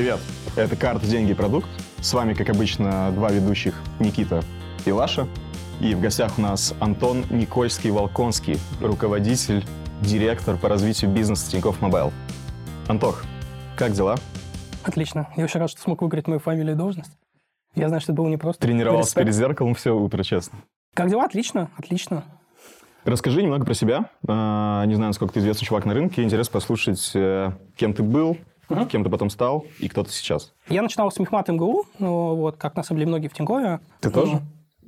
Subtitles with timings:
[0.00, 0.20] Привет!
[0.56, 1.68] Это «Карта, деньги, продукт».
[2.00, 4.42] С вами, как обычно, два ведущих Никита
[4.86, 5.28] и Лаша.
[5.78, 9.62] И в гостях у нас Антон Никольский-Волконский, руководитель,
[10.00, 12.14] директор по развитию бизнеса Тинькофф Мобайл.
[12.88, 13.24] Антох,
[13.76, 14.16] как дела?
[14.84, 15.28] Отлично.
[15.36, 17.12] Я очень рад, что смог выговорить мою фамилию и должность.
[17.74, 18.62] Я знаю, что это было непросто.
[18.62, 19.26] Тренировался Респект.
[19.26, 20.60] перед зеркалом все утро, честно.
[20.94, 21.24] Как дела?
[21.24, 22.24] Отлично, отлично.
[23.04, 24.08] Расскажи немного про себя.
[24.26, 26.22] А, Не знаю, насколько ты известный чувак на рынке.
[26.22, 28.38] Интересно послушать, э, кем ты был,
[28.90, 30.52] кем ты потом стал и кто ты сейчас.
[30.68, 33.80] Я начинал с Мехмат МГУ, ну, вот, как на самом деле многие в Тинькове.
[34.00, 34.40] Ты тоже?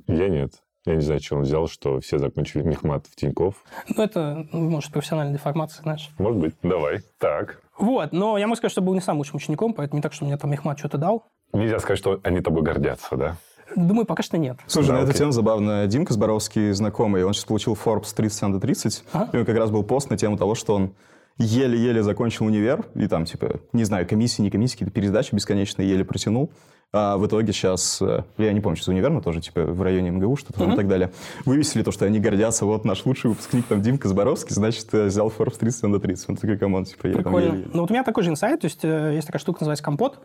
[0.07, 0.53] Я нет.
[0.85, 3.55] Я не знаю, что он взял, что все закончили мехмат в Тиньков.
[3.87, 6.09] Ну, это, ну, может, профессиональная деформация, знаешь.
[6.17, 6.55] Может быть.
[6.61, 6.99] Давай.
[7.19, 7.61] Так.
[7.77, 10.25] Вот, но я могу сказать, что был не самым лучшим учеником, поэтому не так, что
[10.25, 11.23] мне там Мехмат что-то дал.
[11.53, 13.37] Нельзя сказать, что они тобой гордятся, да?
[13.77, 14.57] Думаю, пока что нет.
[14.67, 15.19] Слушай, Да, на эту окей.
[15.19, 15.87] тему забавно.
[15.87, 19.03] Димка Зборовский знакомый, он сейчас получил Forbes 30 under 30.
[19.13, 19.29] Ага.
[19.31, 20.93] И у него как раз был пост на тему того, что он
[21.37, 26.05] еле-еле закончил универ, и там, типа, не знаю, комиссии, не комиссии, какие-то пересдачи бесконечные еле
[26.05, 26.51] протянул.
[26.95, 29.81] А в итоге сейчас, э, я не помню, что за универ, но тоже, типа, в
[29.81, 31.11] районе МГУ, что-то там и так далее.
[31.43, 35.29] Вывесили то, что они гордятся, вот наш лучший выпускник, там, Димка Зборовский, значит, э, взял
[35.35, 36.29] Forbes 30 under 30.
[36.29, 37.45] Он такой, come on, типа, я там Прикольно.
[37.45, 37.69] еле-еле.
[37.73, 40.19] Ну, вот у меня такой же инсайт, то есть э, есть такая штука, называется компот,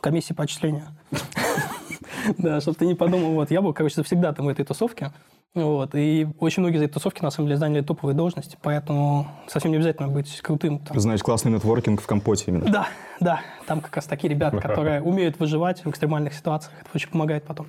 [0.00, 0.88] комиссия по отчислению.
[2.36, 5.12] Да, чтобы ты не подумал, вот, я был, короче, завсегда там в этой тусовке,
[5.54, 9.72] вот, и очень многие из этой тусовки, на самом деле, заняли топовые должности, поэтому совсем
[9.72, 10.78] не обязательно быть крутым.
[10.78, 10.98] там.
[10.98, 12.70] Знаете, классный нетворкинг в компоте именно.
[12.70, 17.10] Да, да, там как раз такие ребята, которые умеют выживать в экстремальных ситуациях, это очень
[17.10, 17.66] помогает потом.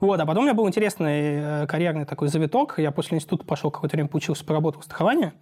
[0.00, 2.74] Вот, а потом у меня был интересный э, карьерный такой завиток.
[2.78, 5.32] Я после института пошел какое-то время поучился, поработал в страховании.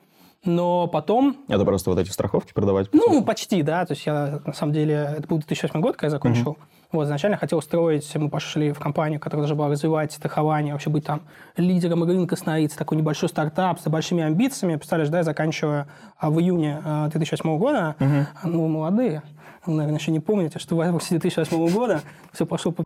[0.44, 2.88] Но потом Это просто вот эти страховки продавать.
[2.92, 3.84] ну, почти, да.
[3.84, 6.56] То есть я, на самом деле, это был 2008 год, когда я закончил.
[6.92, 11.04] Вот, изначально хотел строить, мы пошли в компанию, которая должна была развивать страхование, вообще быть
[11.04, 11.22] там
[11.56, 14.74] лидером рынка, становиться такой небольшой стартап с большими амбициями.
[14.74, 15.86] Представляешь, да, я заканчиваю
[16.18, 17.94] а, в июне а, 2008 года.
[18.42, 19.22] Ну, молодые.
[19.66, 22.00] Вы, наверное, еще не помните, что в августе 2008 года
[22.32, 22.82] все пошло по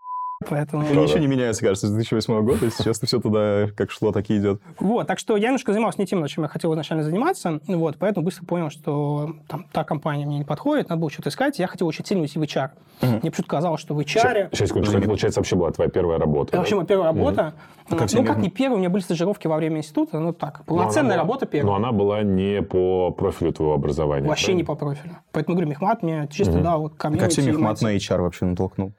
[0.48, 0.86] Поэтому...
[0.86, 2.70] И Ничего не меняется, кажется, с 2008 года.
[2.70, 4.60] Сейчас все туда как шло, так и идет.
[4.78, 8.24] Вот, так что я немножко занимался не тем, чем я хотел изначально заниматься, вот, поэтому
[8.24, 11.58] быстро понял, что там, та компания мне не подходит, надо было что-то искать.
[11.58, 12.70] Я хотел очень сильно уйти в HR.
[13.00, 14.48] Мне почему-то казалось, что в HR...
[14.52, 16.48] Сейчас, секундочку, это, получается, вообще была твоя первая работа.
[16.48, 16.58] Это да?
[16.58, 17.54] вообще моя первая работа.
[17.88, 20.64] как ну, как не первая, у меня были стажировки во время института, ну так, она
[20.64, 21.76] полноценная работа Но первая.
[21.76, 24.28] она была не по профилю твоего образования.
[24.28, 25.18] Вообще не по профилю.
[25.32, 27.36] Поэтому, говорю, Мехмат мне чисто дал вот Как комьюнити.
[27.36, 28.92] тебе Мехмат и на HR вообще натолкнул?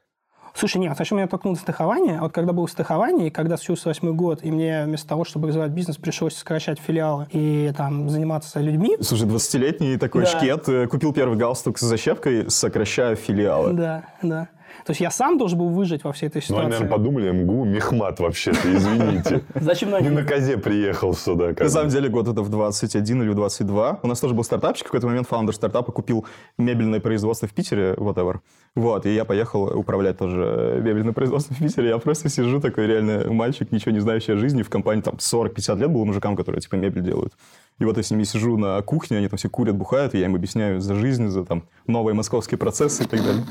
[0.57, 4.13] Слушай, нет, сначала меня толкнуло страхование, а вот когда был в страховании, когда случился восьмой
[4.13, 8.95] год, и мне вместо того, чтобы развивать бизнес, пришлось сокращать филиалы и там заниматься людьми,
[9.01, 10.27] Слушай, 20-летний такой Да.
[10.29, 13.73] шкет, э, купил первый галстук с защепкой, сокращая филиалы.
[13.73, 14.47] Да, да.
[14.85, 16.69] То есть я сам должен был выжить во всей этой Ну, они, ситуации.
[16.83, 19.41] наверное, подумали, МГУ мехмат вообще-то, извините.
[19.55, 21.53] Зачем на Не на козе приехал сюда.
[21.57, 23.99] На самом деле, год это в 21 или в 22.
[24.03, 24.85] У нас тоже был стартапчик.
[24.87, 26.25] В какой-то момент фаундер стартапа купил
[26.57, 28.39] мебельное производство в Питере, whatever.
[28.75, 31.89] Вот, и я поехал управлять тоже мебельным производством в Питере.
[31.89, 34.63] Я просто сижу такой реально мальчик, ничего не знающий о жизни.
[34.63, 37.33] В компании там 40-50 лет был мужикам, которые типа мебель делают.
[37.79, 40.25] И вот я с ними сижу на кухне, они там все курят, бухают, и я
[40.25, 43.43] им объясняю за жизнь, за там новые московские процессы и так далее.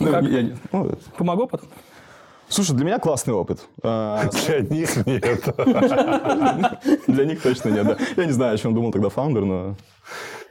[0.00, 0.24] Ну, как?
[0.24, 1.68] я не- ну, Помогло потом?
[2.48, 3.60] Слушай, для меня классный опыт.
[3.82, 5.54] А, Для них нет.
[7.06, 7.96] Для них точно нет, да.
[8.16, 9.76] Я не знаю, о чем думал тогда фаундер, но...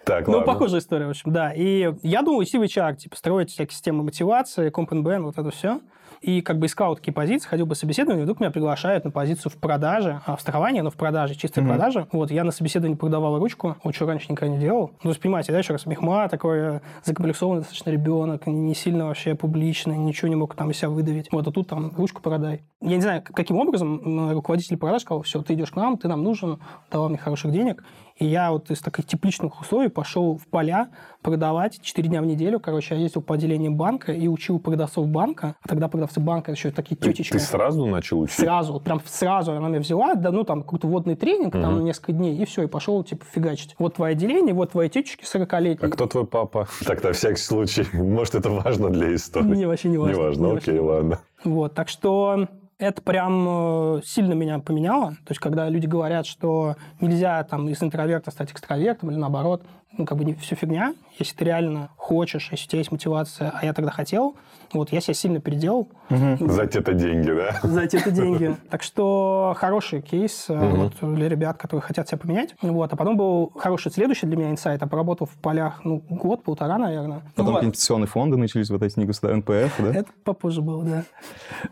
[0.05, 1.51] Так, Ну, похожая история, в общем, да.
[1.51, 5.81] И я думал идти в HR, типа, строить всякие системы мотивации, комп вот это все.
[6.21, 9.55] И как бы искал такие позиции, ходил по собеседованию, вдруг меня приглашают на позицию в
[9.57, 12.07] продаже, а в страховании, но в продаже, чистой продаже.
[12.11, 14.91] Вот, я на собеседовании продавал ручку, вот что раньше никогда не делал.
[14.97, 19.07] Ну, то есть, понимаете, да, еще раз, мехма такой э, закомплексованный достаточно ребенок, не сильно
[19.07, 21.31] вообще публичный, ничего не мог там из себя выдавить.
[21.31, 22.63] Вот, а тут там ручку продай.
[22.81, 26.23] Я не знаю, каким образом руководитель продаж сказал, все, ты идешь к нам, ты нам
[26.23, 26.59] нужен,
[26.91, 27.83] давал мне хороших денег.
[28.19, 30.89] И я вот из таких тепличных условий пошел в поля
[31.21, 32.59] продавать 4 дня в неделю.
[32.59, 35.55] Короче, я ездил по отделениям банка и учил продавцов банка.
[35.61, 37.33] А тогда продавцы банка еще такие Ты, тетечки.
[37.33, 38.37] ты сразу начал учить?
[38.37, 41.81] Сразу, вот прям сразу она меня взяла, да, ну, там, какой-то водный тренинг, там, на
[41.81, 43.75] несколько дней, и все, и пошел, типа, фигачить.
[43.77, 45.87] Вот твое отделение, вот твои тетечки 40-летние.
[45.87, 46.67] А кто твой папа?
[46.85, 47.85] Так, на всякий случай.
[47.93, 49.45] Может, это важно для истории.
[49.45, 50.13] Мне вообще не важно.
[50.15, 51.19] Не важно, окей, ладно.
[51.43, 52.47] Вот, так что
[52.79, 55.11] это прям э, сильно меня поменяло.
[55.25, 59.63] То есть, когда люди говорят, что нельзя там из интроверта стать экстравертом или наоборот,
[59.97, 60.93] ну, как бы не все фигня.
[61.17, 64.35] Если ты реально хочешь, если у тебя есть мотивация, а я тогда хотел,
[64.73, 65.89] вот, я себя сильно переделал.
[66.09, 67.59] За это деньги, да?
[67.63, 68.55] за эти деньги.
[68.69, 72.55] Так что хороший кейс э, вот, для ребят, которые хотят себя поменять.
[72.61, 72.91] Вот.
[72.91, 74.81] А потом был хороший следующий для меня инсайт.
[74.81, 77.21] Я поработал в полях ну, год, полтора, наверное.
[77.35, 77.61] Потом Вот.
[77.61, 79.99] пенсионные фонды начались, вот эти негосударственные НПФ, да?
[79.99, 81.03] Это попозже было, да.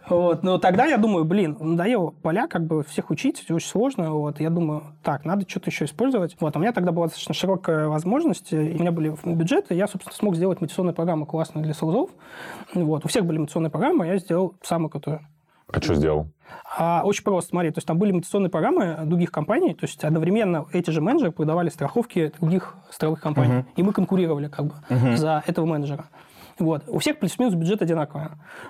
[0.09, 0.43] Вот.
[0.43, 4.11] Но тогда я думаю, блин, надоело поля, как бы всех учить, очень сложно.
[4.11, 4.39] Вот.
[4.39, 6.37] Я думаю, так, надо что-то еще использовать.
[6.39, 6.55] Вот.
[6.55, 9.87] А у меня тогда была достаточно широкая возможность возможности, и у меня были бюджеты, я,
[9.87, 12.11] собственно, смог сделать мотивационную программу классную для селзов.
[12.73, 13.03] Вот.
[13.03, 15.19] У всех были мотивационные программы, а я сделал самую крутую.
[15.67, 16.27] А что сделал?
[16.77, 20.67] А, очень просто, смотри, то есть там были мотивационные программы других компаний, то есть одновременно
[20.71, 23.65] эти же менеджеры продавали страховки других страховых компаний, uh-huh.
[23.75, 25.17] и мы конкурировали как бы uh-huh.
[25.17, 26.05] за этого менеджера.
[26.57, 26.83] Вот.
[26.87, 28.27] У всех плюс-минус бюджет одинаковый.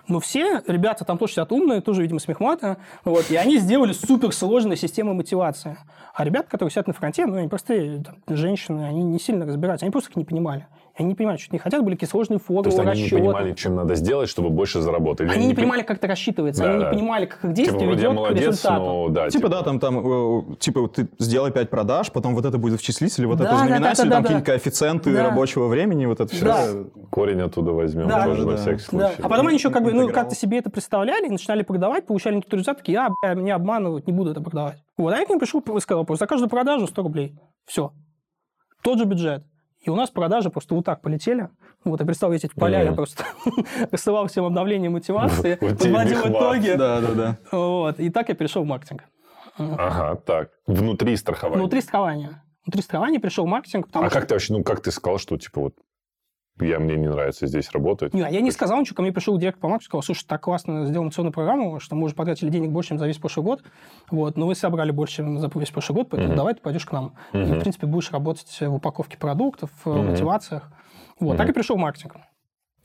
[0.07, 2.77] Но все ребята там тоже сидят умные, тоже, видимо, смехмата.
[3.03, 3.29] Вот.
[3.29, 5.77] И они сделали суперсложную систему мотивации.
[6.13, 9.85] А ребята, которые сидят на фронте, ну, они простые там, женщины, они не сильно разбираются,
[9.85, 10.67] они просто их не понимали.
[10.97, 13.15] Они не понимали, что они хотят, были какие сложные формулы, То есть они расчеты.
[13.15, 15.29] не понимали, чем надо сделать, чтобы больше заработать.
[15.29, 16.89] Они не понимали, как это рассчитывается, Да, они да.
[16.91, 18.81] не понимали, как их Типа, действие я ведет к молодец, результату.
[18.85, 19.29] но да.
[19.29, 22.83] Типа, да, там, там, э, типа, ты сделай 5 продаж, потом вот это будет в
[22.83, 24.21] числителе, вот Да, это да, знаменатель, да, да, там да.
[24.21, 25.23] какие-нибудь коэффициенты Да.
[25.23, 26.45] рабочего времени, вот это все.
[26.45, 26.65] Да.
[27.11, 28.23] Корень оттуда возьмем Да.
[28.23, 28.61] тоже Да, на да.
[28.61, 29.09] всякий Да.
[29.09, 29.21] случай.
[29.21, 32.55] А потом они еще как бы, ну, как-то себе это представляли, начинали продавать, получали какие-то
[32.55, 34.77] результаты, такие, а, бля, меня обманывают, не буду это продавать.
[34.97, 37.37] Вот, а я к ним пришел и сказал, просто за каждую продажу 100 рублей.
[37.65, 37.91] Все.
[38.81, 39.43] Тот же бюджет.
[39.85, 41.47] И у нас продажи просто вот так полетели.
[41.83, 42.95] Вот, я представил эти поля, я Мгм.
[42.95, 43.23] просто
[43.91, 46.73] рассылал всем обновление мотивации, подводил итоги.
[46.75, 47.37] Да, да, да.
[47.51, 49.03] Вот, и так я перешел в маркетинг.
[49.57, 50.49] Ага, так.
[50.65, 51.59] Внутри страхования.
[51.61, 52.43] Внутри страхования.
[52.65, 54.19] Внутри страхования пришел в маркетинг, потому А что...
[54.19, 55.75] как ты вообще, ну, как ты сказал, что, типа, вот,
[56.59, 58.13] я, мне не нравится здесь работать?
[58.13, 60.41] Не, а я не сказал ничего, ко мне пришел директор по маркетингу, сказал, слушай, так
[60.41, 63.63] классно сделал мотивационную программу, что мы уже потратили денег больше, чем за весь прошлый год,
[64.09, 66.37] вот, но вы собрали больше, чем за весь прошлый год, поэтому Мгм.
[66.37, 67.15] давай ты пойдешь к нам.
[67.33, 67.55] И, Мгм.
[67.55, 70.05] в принципе, будешь работать в упаковке продуктов, в Мгм.
[70.11, 70.71] мотивациях.
[71.19, 71.37] Вот, Мгм.
[71.37, 72.15] так и пришел в маркетинг.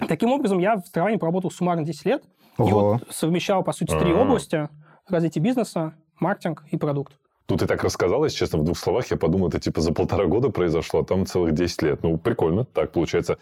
[0.08, 2.24] Таким образом, я в страховании проработал суммарно 10 лет,
[2.58, 2.94] и Ого.
[2.94, 4.22] вот совмещал, по сути, три Ага.
[4.22, 4.68] области
[5.08, 7.12] развития бизнеса, маркетинг и продукт.
[7.50, 10.26] Ну, ты так рассказал, если честно, в двух словах, я подумал, это типа за полтора
[10.26, 12.02] года произошло, а там целых 10 лет.
[12.02, 12.64] Ну, прикольно.
[12.64, 13.38] Так, получается,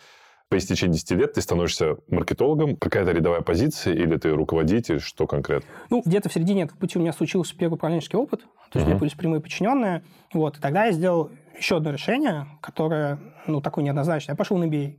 [0.49, 5.69] по истечении 10 лет ты становишься маркетологом, какая-то рядовая позиция, или ты руководитель, что конкретно?
[5.91, 8.79] Ну, где-то в середине этого пути у меня случился первый управленческий опыт, то есть у
[8.81, 8.99] меня Мгм.
[9.01, 10.03] появились прямые подчиненные.
[10.33, 14.33] Вот, и тогда я сделал еще одно решение, которое, ну, такое неоднозначное.
[14.33, 14.97] Я пошел на MBA.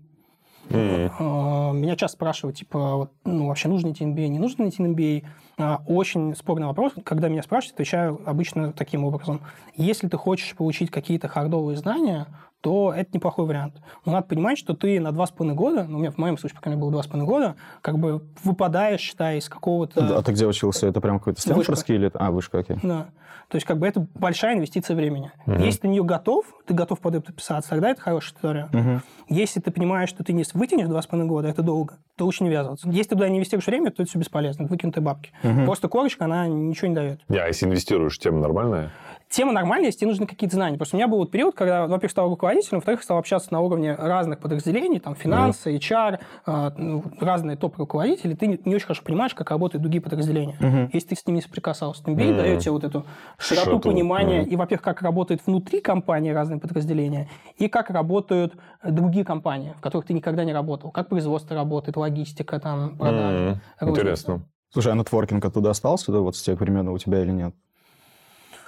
[0.71, 1.11] М.
[1.19, 4.87] А, Меня часто спрашивают, типа, ну, вообще нужно идти на MBA, не нужно идти на
[4.93, 5.23] MBA.
[5.59, 6.93] А, Очень спорный вопрос.
[7.03, 9.41] Когда меня спрашивают, отвечаю обычно таким образом.
[9.75, 12.27] Если ты хочешь получить какие-то хардовые знания,
[12.61, 13.75] то это неплохой вариант.
[14.05, 16.37] Но надо понимать, что ты на два с половиной года, ну, у меня в моем
[16.37, 20.17] случае, по крайней мере, было два с половиной года, как бы выпадаешь, считай, из какого-то...
[20.17, 20.87] А ты где учился?
[20.87, 22.11] Это прям какой-то Стэнфордский или...
[22.13, 22.77] А, вышка, окей.
[22.83, 23.07] Да.
[23.47, 25.31] То есть, как бы это большая инвестиция времени.
[25.47, 25.63] Мгм.
[25.63, 28.69] Если ты на нее готов, ты готов под это подписаться, тогда это хорошая история.
[28.71, 29.01] Мгм.
[29.27, 32.43] Если ты понимаешь, что ты не вытянешь два с половиной года, это долго, то лучше
[32.43, 32.87] не ввязываться.
[32.89, 35.31] Если ты туда не инвестируешь время, то это все бесполезно, выкинутые бабки.
[35.41, 35.65] Мгм.
[35.65, 37.21] Просто корочка, она ничего не дает.
[37.27, 38.91] Не, а если инвестируешь, тема нормальная?
[39.29, 40.77] Тема нормальная, если тебе нужны какие-то знания.
[40.77, 43.93] Просто у меня был вот период, когда, во-первых, стал руководителем, во-верых, стал общаться на уровне
[43.93, 49.35] разных подразделений, там, финансы, HR, а, ну, разные топ-руководители, ты не, не очень хорошо понимаешь,
[49.35, 50.57] как работают другие подразделения.
[50.59, 50.89] Мгм.
[50.93, 52.01] Если ты с ними не соприкасался.
[52.05, 52.37] MBA Мгм.
[52.37, 53.05] дает тебе вот эту
[53.37, 54.49] широту Широту, понимания, мгм.
[54.49, 60.07] и, во-первых, как работают внутри компании разные подразделения, и как работают другие компании, в которых
[60.07, 60.89] ты никогда не работал.
[60.89, 63.61] Как производство работает, логистика, там, продажи.
[63.79, 64.01] Розница.
[64.01, 64.49] Интересно.
[64.71, 67.53] Слушай, а нетворкинг оттуда остался, да, вот с тех времен у тебя или нет?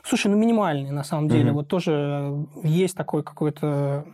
[0.03, 1.45] Слушай, ну минимальный на самом деле.
[1.45, 1.53] Мгм.
[1.55, 4.05] Вот тоже э, есть такое какое-то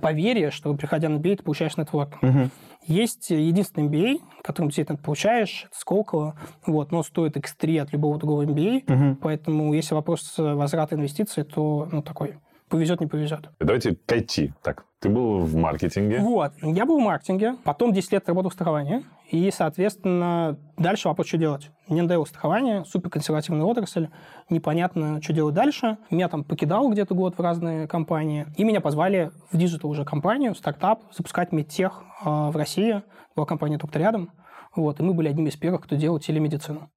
[0.00, 2.22] поверье, что приходя на MBA, ты получаешь нетворкинг.
[2.22, 2.50] Мгм.
[2.86, 6.34] Есть единственный MBA, которым ты это получаешь, это Сколково,
[6.66, 9.16] вот, но стоит X3 от любого другого MBA, Мгм.
[9.16, 12.38] поэтому если вопрос возврата инвестиций, то, ну, такой,
[12.72, 13.50] повезет, не повезет.
[13.60, 14.52] Давайте к IT.
[14.62, 16.20] Так, ты был в маркетинге.
[16.20, 21.28] Вот, я был в маркетинге, потом 10 лет работал в страховании, и, соответственно, дальше вопрос,
[21.28, 21.70] что делать.
[21.86, 24.08] Мне надоело страхование, суперконсервативная отрасль,
[24.48, 25.98] непонятно, что делать дальше.
[26.10, 30.54] Меня там покидал где-то год в разные компании, и меня позвали в диджитал уже компанию,
[30.54, 33.02] стартап, запускать медтех э, в России,
[33.36, 34.30] была компания «Доктор рядом»,
[34.74, 36.90] вот, и мы были одними из первых, кто делал телемедицину.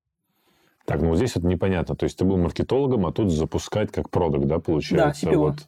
[0.85, 1.95] Так, ну вот здесь это непонятно.
[1.95, 5.25] То есть ты был маркетологом, а тут запускать как продукт, да, получается?
[5.25, 5.37] Да, CPO.
[5.37, 5.67] Вот.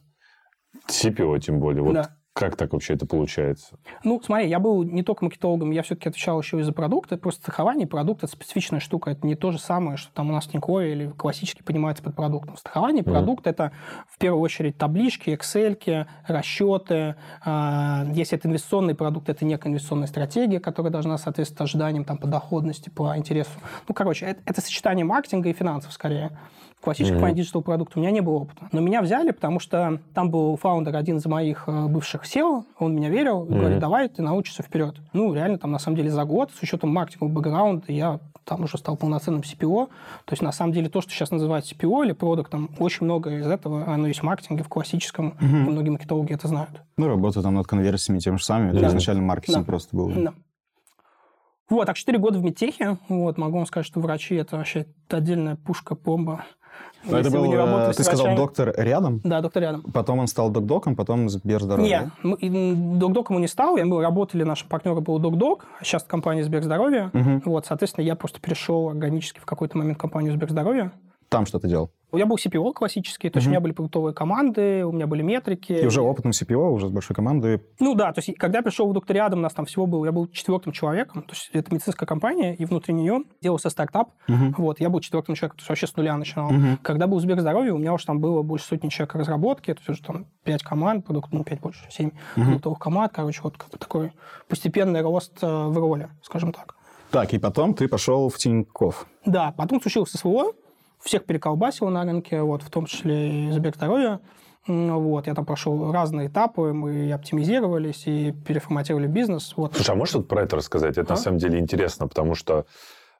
[0.88, 1.82] CPO тем более.
[1.82, 2.17] Вот Да.
[2.38, 3.76] Как так вообще это получается?
[4.04, 7.16] Ну, смотри, я был не только маркетологом, я все-таки отвечал еще и за продукты.
[7.16, 9.10] Просто страхование продукт– это специфичная штука.
[9.10, 12.14] Это не то же самое, что там у нас в Тинькове или классически понимается под
[12.14, 12.56] продуктом.
[12.56, 13.12] Страхование Мгм.
[13.12, 13.72] продукт– это
[14.08, 17.16] в первую очередь таблички, Excel, расчеты.
[17.44, 22.26] А, Если это инвестиционный продукт, это некая инвестиционная стратегия, которая должна соответствовать ожиданиям там, по
[22.26, 23.50] доходности, по интересу.
[23.88, 26.30] Ну, короче, это, это сочетание маркетинга и финансов скорее.
[26.86, 27.18] Мгм.
[27.18, 28.68] плане диджитал продукта у меня не было опыта.
[28.72, 32.94] Но меня взяли, потому что там был фаундер, один из моих э, бывших CEO, он
[32.94, 33.58] меня верил, и Мгм.
[33.58, 34.94] говорит, давай, ты научишься вперед.
[35.12, 38.78] Ну, реально, там, на самом деле, за год, с учетом маркетингового бэкграунда, я там уже
[38.78, 39.88] стал полноценным CPO.
[40.24, 43.46] То есть, на самом деле, то, что сейчас называют CPO или продуктом, очень много из
[43.46, 46.70] этого, оно есть в маркетинге, в классическом, и многие маркетологи это знают.
[46.96, 48.70] Ну, работа там над конверсиями тем же самыми.
[48.70, 48.86] Это Да.
[48.88, 49.64] изначально маркетинг Да.
[49.64, 50.10] просто был.
[50.14, 50.32] Да.
[51.68, 52.96] Вот, так 4 года в медтехе.
[53.10, 56.46] Вот, могу вам сказать, что врачи это вообще отдельная пушка-бомба.
[57.04, 59.82] Но это Если вы был, не э, ты сказал, врачами- доктор рядом, Да, доктор рядом.
[59.92, 62.10] потом он стал док-доком, потом Сберздоровье.
[62.22, 63.76] Нет, док-доком он не стал.
[63.76, 67.10] Я был, работали, нашим партнером был док-док, а сейчас компания Сберздоровье.
[67.12, 67.42] Мгм.
[67.44, 70.90] Вот, соответственно, я просто перешел органически в какой-то момент в компанию Сберздоровье.
[71.28, 71.90] Там что ты делал?
[72.10, 73.52] Я был CPO классический, то есть у Мгм.
[73.52, 75.74] меня были продуктовые команды, у меня были метрики.
[75.74, 77.60] И уже опытным CPO, уже с большой командой.
[77.80, 80.12] Ну да, то есть когда я пришел в докториадом, у нас там всего был, я
[80.12, 84.54] был четвертым человеком, то есть это медицинская компания, и внутри нее делался стартап, Мгм.
[84.56, 86.50] вот, я был четвертым человеком, то есть вообще с нуля начинал.
[86.50, 86.78] Мгм.
[86.80, 90.02] Когда был Сберздоровье, у меня уже там было больше сотни человек разработки, то есть уже
[90.02, 94.12] там пять команд, продукт, ну, пять больше, семь продуктовых команд, короче, вот такой
[94.48, 96.74] постепенный рост э, в роли, скажем так.
[97.10, 99.06] Так, и потом ты пошел в Тиньков.
[99.26, 100.52] Да, потом случилось СВО,
[101.02, 104.20] всех переколбасило на рынке, вот, в том числе и Сберздоровье.
[104.66, 109.54] М, Вот, я там прошел разные этапы, мы оптимизировались, и переформатировали бизнес.
[109.56, 109.74] Вот.
[109.74, 110.98] Слушай, а можешь что-то про это рассказать?
[110.98, 111.16] Это А?
[111.16, 112.66] на самом деле интересно, потому что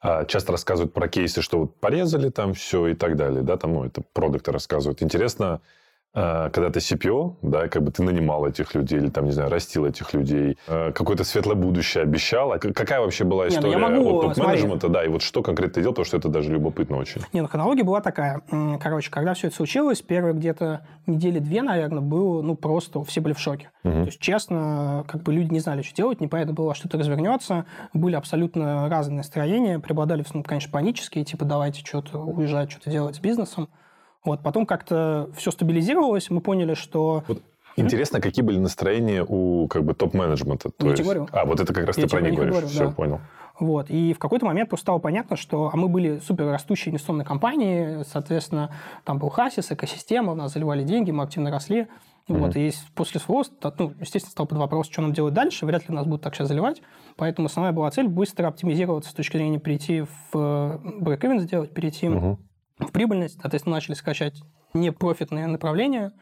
[0.00, 3.72] а, часто рассказывают про кейсы, что вот порезали там все и так далее, да, там,
[3.74, 5.02] ну, это продукты рассказывают.
[5.02, 5.60] Интересно,
[6.14, 9.86] когда ты CPO, да, как бы ты нанимал этих людей или там, не знаю, растил
[9.86, 12.52] этих людей, а, какое-то светлое будущее обещал.
[12.52, 15.42] А какая вообще была Не, ну история я могу, от топ-менеджмента, да, и вот что
[15.42, 17.20] конкретно ты делал, потому что это даже любопытно очень.
[17.32, 18.42] Не, ну хронология была такая.
[18.80, 23.34] Короче, когда все это случилось, первые где-то недели две, наверное, было, ну, просто все были
[23.34, 23.70] в шоке.
[23.82, 27.64] То есть, честно, как бы люди не знали, что делать, непонятно было, что это развернется.
[27.92, 33.20] Были абсолютно разные настроения, преобладали, ну, конечно, панические, типа, давайте что-то уезжать, что-то делать с
[33.20, 33.68] бизнесом.
[34.24, 37.24] Вот, потом как-то все стабилизировалось, мы поняли, что...
[37.28, 37.42] Вот
[37.76, 40.70] Интересно, какие были настроения у как бы топ-менеджмента?
[40.70, 41.28] То Я есть- говорю.
[41.30, 42.52] А, вот это как раз Я ты про них говоришь.
[42.52, 42.90] говорю, Все, да.
[42.90, 43.20] понял.
[43.60, 43.88] Вот.
[43.90, 48.04] И в какой-то момент просто стало понятно, что а мы были супер растущей инвестиционной компанией,
[48.04, 51.86] соответственно, там был Хасис, экосистема, у нас заливали деньги, мы активно росли.
[52.26, 53.42] Вот, и после своего,
[53.78, 55.64] ну, естественно, стал под вопрос, что нам делать дальше.
[55.64, 56.82] Вряд ли нас будут так сейчас заливать.
[57.16, 62.38] Поэтому основная была цель быстро оптимизироваться с точки зрения перейти в брейк сделать, перейти Мгм.
[62.78, 63.38] В прибыльность.
[63.40, 64.40] Соответственно, начали скачать
[64.74, 66.12] непрофитные направления.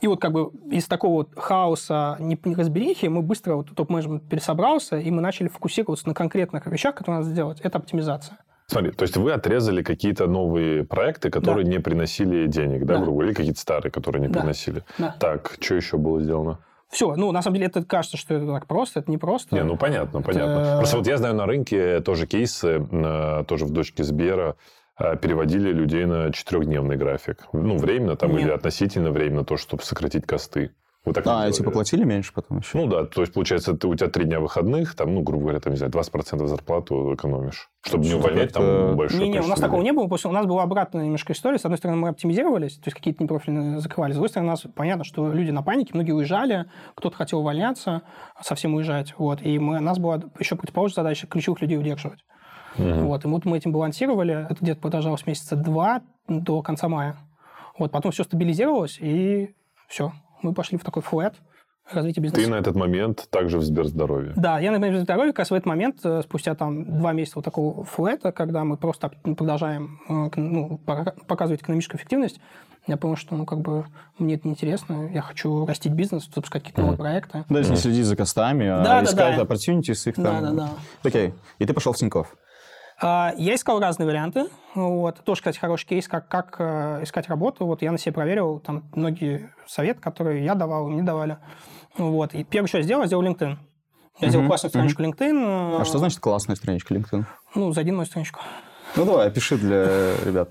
[0.00, 4.98] И вот как бы из такого вот хаоса не- неразберихи мы быстро, вот топ-менеджмент пересобрался,
[4.98, 7.60] и мы начали фокусироваться на конкретных вещах, которые надо сделать.
[7.60, 8.38] Это оптимизация.
[8.66, 13.00] Смотри, то есть вы отрезали какие-то новые проекты, которые не приносили денег, да, Да.
[13.00, 14.40] грубо говоря, или какие-то старые, которые не Да.
[14.40, 14.82] приносили.
[14.98, 15.14] Да.
[15.20, 16.58] Так, что еще было сделано?
[16.90, 19.54] Все, ну, на самом деле, это кажется, что это так просто, это не просто.
[19.54, 20.60] Не, ну понятно, понятно.
[20.60, 24.56] Это- Просто вот я знаю на рынке тоже кейсы, э, тоже в дочке Сбера,
[24.96, 27.48] переводили людей на четырехдневный график.
[27.52, 28.42] Ну, временно там Нет.
[28.42, 30.72] или относительно временно, то, чтобы сократить косты.
[31.04, 31.74] Вы так А, не и типа делали?
[31.74, 32.78] платили меньше потом еще?
[32.78, 35.60] Ну да, то есть, получается, ты, у тебя три дня выходных, там, ну, грубо говоря,
[35.60, 37.68] там, не знаю, 20% зарплату экономишь.
[37.82, 40.06] Чтобы не увольнять там большое Не-не, у нас такого не было.
[40.06, 41.58] После, у нас была обратная немножко история.
[41.58, 44.12] С одной стороны, мы оптимизировались, то есть какие-то непрофильные закрывали.
[44.12, 48.00] С другой стороны, у нас понятно, что люди на панике, многие уезжали, кто-то хотел увольняться,
[48.40, 49.14] совсем уезжать.
[49.18, 49.42] Вот.
[49.42, 52.20] И мы, у нас была еще противоположная задача ключевых людей удерживать.
[52.76, 53.06] Мгм.
[53.06, 53.24] Вот.
[53.24, 54.46] И вот мы этим балансировали.
[54.50, 57.16] Это где-то продолжалось месяца два до конца мая.
[57.78, 57.90] Вот.
[57.90, 59.54] Потом все стабилизировалось, и
[59.88, 60.12] все.
[60.42, 61.34] Мы пошли в такой флэт
[61.90, 62.44] развития бизнеса.
[62.44, 64.32] Ты на этот момент также в Сберздоровье.
[64.36, 67.44] Да, я, например, здоровье как раз в этот момент, э, спустя там два месяца вот
[67.44, 70.78] такого флета, когда мы просто продолжаем э, ну,
[71.26, 72.40] показывать экономическую эффективность,
[72.86, 73.86] я понял, что ну, как бы,
[74.18, 77.44] мне это неинтересно, я хочу растить бизнес, запускать какие-то новые проекты.
[77.48, 79.42] Да, не следить за костами, а Да, да, искать да.
[79.42, 80.42] opportunities их Да, там.
[80.42, 80.70] да, да.
[81.02, 81.34] Окей.
[81.58, 82.34] И ты пошел в Тинькофф.
[83.06, 84.46] А, Я искал разные варианты.
[84.74, 85.22] Вот.
[85.24, 87.66] Тоже, кстати, хороший кейс, как, как э, искать работу.
[87.66, 91.36] Вот я на себе проверил там многие советы, которые я давал, мне давали.
[91.98, 92.32] Вот.
[92.32, 93.58] И первое, что я сделал, я сделал LinkedIn.
[94.20, 95.80] Я сделал классную страничку LinkedIn.
[95.82, 97.26] А что значит классная страничка LinkedIn?
[97.54, 98.40] Ну, зайди на мою страничку.
[98.96, 100.48] Ну, давай, опиши для ребят.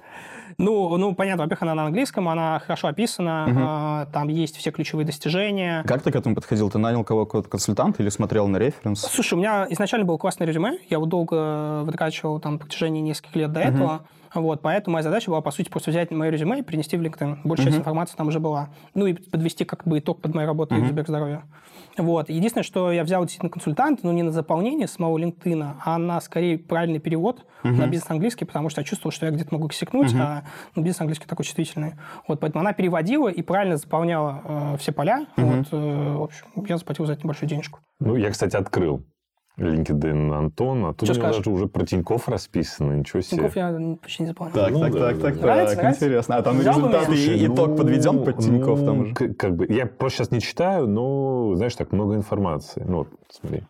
[0.57, 5.05] Ну, ну, понятно, во-первых, она на английском, она хорошо описана, а, там есть все ключевые
[5.05, 5.83] достижения.
[5.87, 6.69] Как ты к этому подходил?
[6.69, 9.01] Ты нанял кого-то консультанта или смотрел на референс?
[9.01, 13.35] Слушай, у меня изначально было классное резюме, я его долго вытрачивал там, на протяжении нескольких
[13.35, 14.01] лет до этого,
[14.33, 17.39] вот, поэтому моя задача была, по сути, просто взять мое резюме и принести в LinkedIn.
[17.43, 18.69] Большая часть информации там уже была.
[18.93, 21.43] Ну, и подвести как бы итог под моей работой в Сберздоровье.
[21.97, 22.29] Вот.
[22.29, 26.57] Единственное, что я взял действительно консультанта, но не на заполнение самого LinkedIn, а на, скорее,
[26.57, 30.43] правильный перевод на бизнес-английский, потому что я чувствовал, что я где-то могу косякнуть, а
[30.75, 31.93] ну, бизнес-английский такой чувствительный.
[32.27, 35.27] Вот, поэтому она переводила и правильно заполняла э, все поля.
[35.37, 37.79] Вот, э, в общем, я заплатил за это небольшую денежку.
[37.99, 39.05] Ну, я, кстати, открыл
[39.59, 40.93] LinkedIn Антона.
[40.93, 41.37] Тут Что у него скажешь?
[41.45, 42.93] даже уже про Тинькофф расписано.
[42.93, 43.37] Ничего себе.
[43.37, 44.53] Тинькофф я почти не заполнял.
[44.55, 45.29] Так, Ну так, да, так, да, так, да.
[45.31, 46.05] так, Нравится, нравится?
[46.05, 46.35] интересно.
[46.37, 47.33] А там Взял бы результаты меня?
[47.33, 49.13] и итог ну, подведен под Тинькофф там ну, уже.
[49.13, 52.83] к- Как бы, я просто сейчас не читаю, но, знаешь, так много информации.
[52.87, 53.63] Ну, вот, смотри.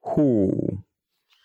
[0.00, 0.52] Ху.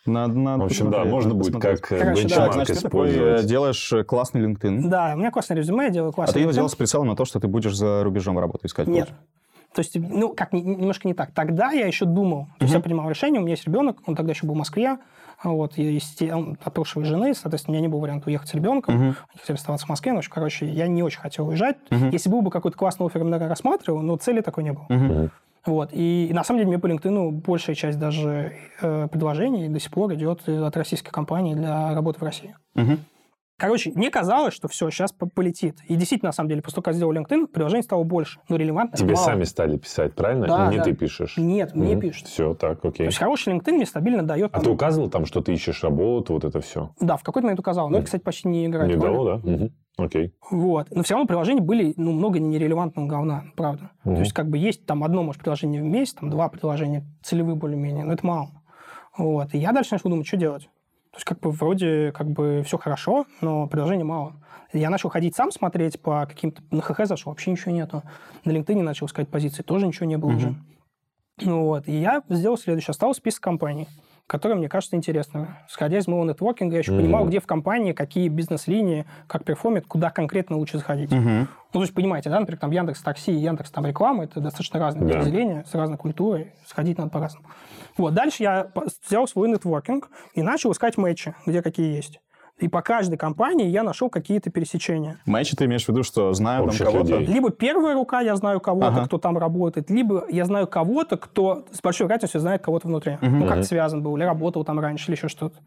[0.06, 1.82] Надо, надо В общем, да, посмотреть, можно надо будет посмотреть.
[1.82, 3.46] как э, Короче, да, Так, бенчмарк значит, ты такой э, использовать.
[3.48, 4.88] делаешь э, классный LinkedIn.
[4.88, 7.16] Да, у меня классное резюме, я делаю А классный ты его делал с прицелом на
[7.18, 8.88] то, что ты будешь за рубежом работу искать?
[8.88, 9.10] Нет.
[9.78, 11.34] То есть, ну, как немножко не так.
[11.34, 14.32] Тогда я еще думал, то есть я принимал решение, у меня есть ребенок, он тогда
[14.32, 14.98] еще был в Москве,
[15.44, 18.96] вот, я, он от прошлой жены, соответственно, у меня не был вариант уехать с ребенком,
[18.96, 19.16] uh-huh.
[19.36, 21.78] хотели оставаться в Москве, но, короче, я не очень хотел уезжать.
[21.92, 22.12] Uh-huh.
[22.12, 24.88] Если был бы какой-то классный офер, я, наверное, рассматривал, но цели такой не было.
[24.90, 25.30] Uh-huh.
[25.68, 25.90] Вот.
[25.94, 29.92] И, и на самом деле мне по LinkedIn большая часть даже э, предложений до сих
[29.92, 32.56] пор идет от российской компании для работы в России.
[32.76, 32.98] Uh-huh.
[33.58, 35.80] Короче, мне казалось, что все, сейчас полетит.
[35.88, 38.40] И действительно, на самом деле, после того, как сделал LinkedIn, приложений стало больше.
[38.50, 39.26] Но релевантно Тебе мало.
[39.26, 40.46] сами стали писать, правильно?
[40.46, 40.84] Да, не да.
[40.84, 41.38] ты пишешь?
[41.38, 42.00] Нет, мне mm-hmm.
[42.00, 42.28] пишут.
[42.28, 42.98] Все, так, окей.
[42.98, 44.52] То есть хороший LinkedIn мне стабильно дает...
[44.54, 46.92] А ты указывал там, что ты ищешь работу, вот это все?
[47.00, 47.90] Да, в какой-то момент указал.
[47.90, 48.00] Но mm-hmm.
[48.00, 49.52] это, кстати, почти не играет Не дало, да?
[49.52, 49.72] Угу.
[49.98, 50.36] Окей.
[50.52, 50.88] Вот.
[50.92, 53.90] Но все равно приложений были ну, много нерелевантного говна, правда.
[54.06, 54.14] Угу.
[54.14, 57.56] То есть как бы есть там одно, может, приложение в месяц, там два приложения целевые
[57.56, 58.52] более-менее, но это мало.
[59.18, 59.56] Вот.
[59.56, 60.70] И я дальше начал думать, что делать.
[61.18, 64.34] То есть как бы вроде как бы все хорошо, но предложений мало.
[64.72, 66.62] Я начал ходить сам смотреть по каким-то...
[66.70, 68.04] На ХХ зашел, вообще ничего нету.
[68.46, 70.36] На LinkedIn начал искать позиции, тоже ничего не было mm-hmm.
[70.36, 70.56] уже.
[71.42, 71.88] Ну вот.
[71.88, 72.92] И я сделал следующее.
[72.92, 73.88] Остался список компаний,
[74.28, 75.56] которые мне кажутся интересными.
[75.70, 76.98] Сходя из моего нетворкинга, я еще mm-hmm.
[76.98, 81.12] понимал, где в компании, какие бизнес-линии, как перформят, куда конкретно лучше заходить.
[81.12, 81.48] Mm-hmm.
[81.74, 84.80] Ну, то есть, понимаете, да, например, там Яндекс Такси и Яндекс там реклама, это достаточно
[84.80, 85.14] разные yeah.
[85.14, 87.48] подразделения с разной культурой, сходить надо по-разному.
[87.98, 88.72] Вот, дальше я
[89.06, 92.20] взял свой нетворкинг и начал искать матчи, где какие есть.
[92.60, 95.20] И по каждой компании я нашел какие-то пересечения.
[95.26, 97.20] Матчи ты имеешь в виду, что знаю Общих там кого-то?
[97.20, 97.34] Людей.
[97.34, 99.06] Либо первая рука, я знаю кого-то, ага.
[99.06, 103.14] кто там работает, либо я знаю кого-то, кто с большой вероятностью знает кого-то внутри.
[103.22, 103.26] Угу.
[103.26, 105.58] Ну, как связан был, или работал там раньше, или еще что-то.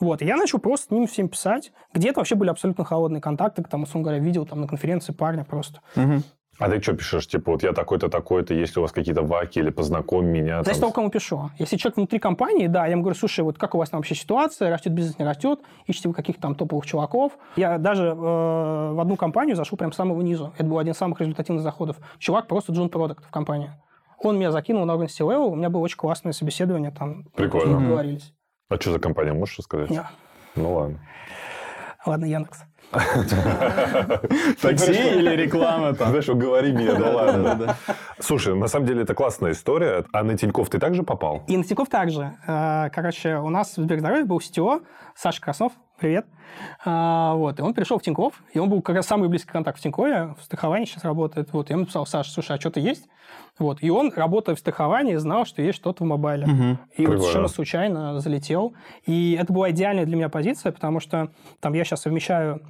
[0.00, 1.72] Вот, и я начал просто с ним всем писать.
[1.94, 5.80] Где-то вообще были абсолютно холодные контакты, там, условно говоря, видел там на конференции парня просто.
[5.96, 6.22] Угу.
[6.58, 7.26] А ты что пишешь?
[7.26, 10.62] Типа, вот я такой-то, такой-то, есть у вас какие-то ваки или познакомь меня?
[10.62, 11.50] Зависит от того, кому пишу.
[11.58, 14.14] Если человек внутри компании, да, я ему говорю, слушай, вот как у вас там вообще
[14.14, 17.32] ситуация, растет бизнес, не растет, ищите вы каких-то там топовых чуваков.
[17.56, 20.54] Я даже э, в одну компанию зашел прям с самого низу.
[20.56, 21.96] Это был один из самых результативных заходов.
[22.18, 23.70] Чувак просто джун продукт в компании.
[24.18, 27.78] Он меня закинул на уровень C-level, у меня было очень классное собеседование, там Прикольно.
[27.78, 28.32] договорились.
[28.70, 29.90] А что за компания, можешь рассказать?
[29.90, 30.06] Нет.
[30.54, 31.00] Ну ладно.
[32.06, 32.62] Ладно, Яндекс.
[34.62, 36.08] Такси или реклама там?
[36.08, 37.76] Знаешь, уговори меня, да ладно.
[38.18, 40.04] Слушай, на самом деле это классная история.
[40.12, 41.42] А на Тинькофф ты также попал?
[41.48, 42.36] И на Тинькофф также.
[42.46, 44.80] Э, короче, у нас в Сберздоровье был СТО,
[45.14, 46.26] Саша Краснов, привет.
[46.84, 49.78] А, вот, и он пришел в Тинькофф, и он был как раз самый близкий контакт
[49.78, 51.52] в Тинькове, в страховании сейчас работает.
[51.52, 53.08] Вот, я ему написал, Саша, слушай, а что-то есть?
[53.58, 56.46] Вот, и он, работая в страховании, знал, что есть что-то в мобайле.
[56.46, 56.52] Угу.
[56.52, 57.12] И Прикольно.
[57.12, 58.74] вот совершенно случайно залетел.
[59.06, 62.60] И это была идеальная для меня позиция, потому что там я сейчас совмещаю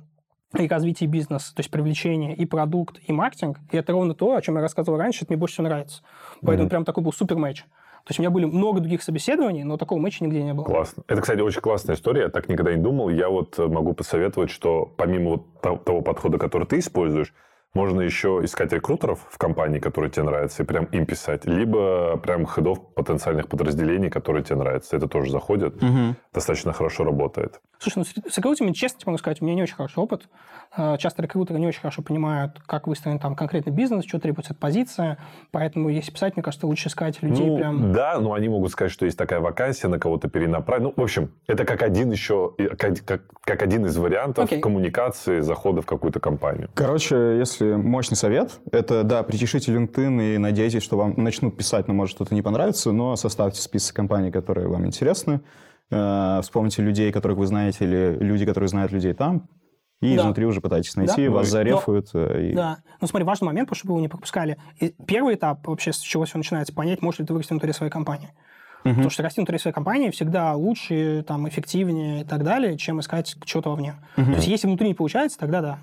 [0.56, 3.58] и развитие бизнеса, то есть привлечение и продукт, и маркетинг.
[3.72, 6.02] И это ровно то, о чем я рассказывал раньше, это мне больше всего нравится.
[6.42, 6.70] Поэтому mm-hmm.
[6.70, 7.64] прям такой был супер матч.
[8.06, 10.64] То есть у меня были много других собеседований, но такого матча нигде не было.
[10.64, 11.02] Классно.
[11.08, 12.22] Это, кстати, очень классная история.
[12.22, 13.08] Я так никогда не думал.
[13.08, 17.34] Я вот могу посоветовать, что помимо вот того подхода, который ты используешь,
[17.76, 21.44] можно еще искать рекрутеров в компании, которые тебе нравятся, и прям им писать.
[21.44, 24.96] Либо прям хедов потенциальных подразделений, которые тебе нравятся.
[24.96, 25.76] Это тоже заходит.
[25.82, 26.16] Угу.
[26.32, 27.60] Достаточно хорошо работает.
[27.78, 30.28] Слушай, ну с рекрутерами, честно тебе могу сказать, у меня не очень хороший опыт.
[30.76, 34.58] А, часто рекрутеры не очень хорошо понимают, как выстроен там конкретный бизнес, что требуется от
[34.58, 35.16] позиции.
[35.50, 37.92] Поэтому, если писать, мне кажется, лучше искать людей ну, прям...
[37.92, 40.82] Да, но они могут сказать, что есть такая вакансия, на кого-то перенаправить.
[40.84, 44.60] Ну, в общем, это как один еще, как, как, как один из вариантов okay.
[44.60, 46.68] коммуникации захода в какую-то компанию.
[46.74, 48.60] Короче, если мощный совет.
[48.70, 52.92] Это, да, причешите LinkedIn и надейтесь, что вам начнут писать, но может что-то не понравится,
[52.92, 55.40] но составьте список компаний, которые вам интересны.
[55.90, 59.48] Э, вспомните людей, которых вы знаете, или люди, которые знают людей там.
[60.00, 60.22] И да.
[60.22, 61.32] изнутри уже пытайтесь найти, да.
[61.32, 62.10] вас зарефуют.
[62.12, 62.54] Но, э, и...
[62.54, 62.78] Да.
[63.00, 64.58] Ну, смотри, важный момент, чтобы вы не пропускали.
[64.78, 67.90] И первый этап вообще, с чего все начинается, понять, можешь ли ты вырасти внутри своей
[67.90, 68.30] компании.
[68.84, 68.90] Угу.
[68.90, 73.36] Потому что расти внутри своей компании всегда лучше, там, эффективнее и так далее, чем искать
[73.44, 73.94] что-то вовне.
[74.16, 74.26] Угу.
[74.26, 75.78] То есть, если внутри не получается, тогда да.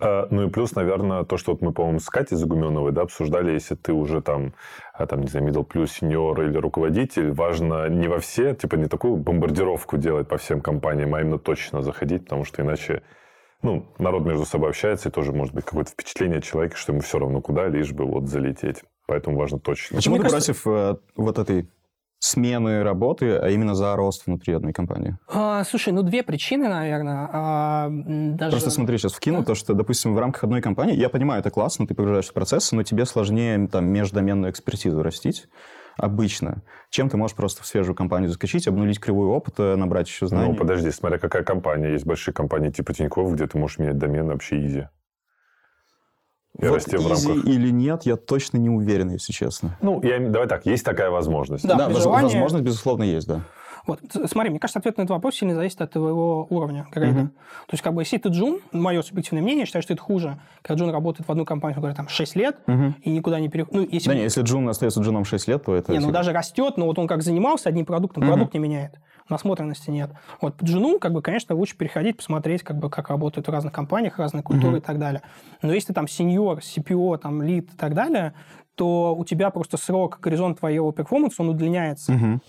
[0.00, 3.52] А, ну и плюс, наверное, то, что вот мы, по-моему, с Катей Загуменовой да, обсуждали,
[3.52, 4.54] если ты уже там,
[4.94, 8.86] а, там, не знаю, middle plus, сеньор или руководитель, важно не во все, типа не
[8.86, 13.02] такую бомбардировку делать по всем компаниям, а именно точно заходить, потому что иначе
[13.62, 17.18] ну, народ между собой общается, и тоже может быть какое-то впечатление человека, что ему все
[17.18, 18.82] равно куда, лишь бы вот залететь.
[19.06, 19.96] Поэтому важно точно.
[19.96, 20.52] Почему Мне ты кажется...
[20.52, 21.68] против э, вот этой
[22.20, 25.16] смены работы, а именно за рост внутри одной компании?
[25.26, 27.28] А, слушай, ну две причины, наверное.
[27.32, 28.52] А, даже...
[28.52, 29.46] Просто смотри, сейчас вкину да?
[29.46, 32.76] то, что, допустим, в рамках одной компании, я понимаю, это классно, ты погружаешься в процессы,
[32.76, 35.48] но тебе сложнее там междоменную экспертизу растить
[35.96, 40.52] обычно, чем ты можешь просто в свежую компанию заскочить, обнулить кривой опыт, набрать еще знаний.
[40.52, 41.92] Ну, подожди, смотря какая компания.
[41.92, 44.88] Есть большие компании типа Тинькофф, где ты можешь менять домен вообще изи.
[46.58, 47.44] И вот расти в рамках...
[47.46, 49.76] или нет, я точно не уверен, если честно.
[49.80, 51.66] Ну, я, давай так, есть такая возможность.
[51.66, 53.42] Да, да возможность, безусловно, есть, да.
[53.90, 57.18] Вот, смотри, мне кажется, ответ на этот вопрос сильно зависит от твоего уровня грейда.
[57.22, 57.28] Мгм.
[57.30, 60.80] То есть, как бы, если ты джун, мое субъективное мнение, считаю, что это хуже, когда
[60.84, 62.94] джун работает в одну компанию, например, там, 6 лет, Мгм.
[63.02, 63.74] и никуда не переходит.
[63.74, 65.90] Ну, если Да не, если Джун остается Джуном 6 лет, то это...
[65.92, 68.32] не, ну даже растет, но вот он как занимался одним продуктом, Мгм.
[68.32, 69.00] продукт не меняет.
[69.28, 70.10] Насмотренности нет.
[70.40, 74.18] Вот джуну, как бы, конечно, лучше переходить, посмотреть, как бы, как работают в разных компаниях,
[74.18, 74.78] разные культуры Мгм.
[74.78, 75.22] и так далее.
[75.62, 78.34] Но если ты там сеньор, CPO, там, лид и так далее,
[78.76, 82.12] то у тебя просто срок, горизонт твоего перформанса, он удлиняется.
[82.12, 82.40] Мгм.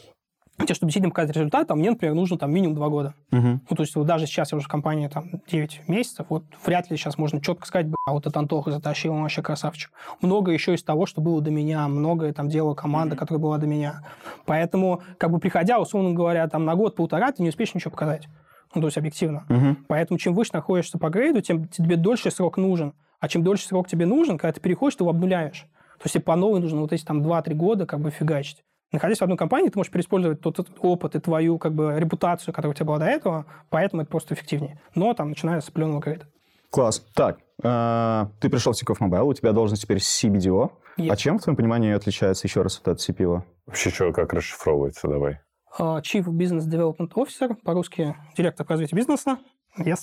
[0.58, 3.16] Тебе, чтобы действительно показать результат, а мне, например, нужно там минимум два года.
[3.32, 3.62] Мгм.
[3.68, 6.92] Ну, то есть вот даже сейчас я уже в компании там 9 месяцев, вот вряд
[6.92, 9.92] ли сейчас можно четко сказать, «Бля, а вот этот Антоха затащил, он вообще красавчик.
[10.22, 13.66] Много еще из того, что было до меня, многое там делала команда, которая была до
[13.66, 14.04] меня.
[14.46, 18.28] Поэтому, как бы приходя, условно говоря, там на год-полтора, ты не успеешь ничего показать.
[18.76, 19.46] Ну, то есть объективно.
[19.50, 19.86] Мгм.
[19.88, 22.94] Поэтому чем выше находишься по грейду, тем тебе дольше срок нужен.
[23.20, 25.68] А чем дольше срок тебе нужен, когда ты переходишь, ты его обнуляешь.
[25.98, 28.64] То есть тебе по новой нужно вот эти там 2-3 года как бы фигачить.
[28.92, 32.72] Находясь в одной компании, ты можешь переиспользовать тот опыт и твою как бы репутацию, которая
[32.72, 34.82] у тебя была до этого, поэтому это просто эффективнее.
[34.96, 36.28] Но там, начиная с пленного грейда.
[36.72, 37.06] Класс.
[37.14, 40.72] Так, э, ты пришел в Тинькофф Мобайл, у тебя должность теперь CBDO.
[40.98, 41.22] А Есть.
[41.22, 43.44] чем, в твоем понимании, отличается еще раз от CPO?
[43.66, 45.40] Вообще, что, как расшифровывается, давай.
[45.78, 49.38] А, Chief Business Development Officer, по-русски директор по развитию бизнеса.
[49.78, 50.00] Yes.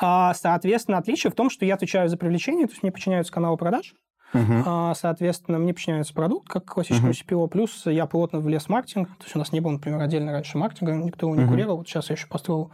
[0.00, 3.58] А, Соответственно, отличие в том, что я отвечаю за привлечение, то есть мне подчиняются каналы
[3.58, 3.94] продаж.
[4.32, 7.16] А, Соответственно, мне подчиняется продукт, как классическому Мгм.
[7.42, 9.08] CPO, плюс я плотно влез в маркетинг.
[9.18, 11.50] То есть у нас не было, например, отдельно раньше маркетинга, никто его не Мгм.
[11.50, 11.76] курировал.
[11.78, 12.70] Вот сейчас я еще построил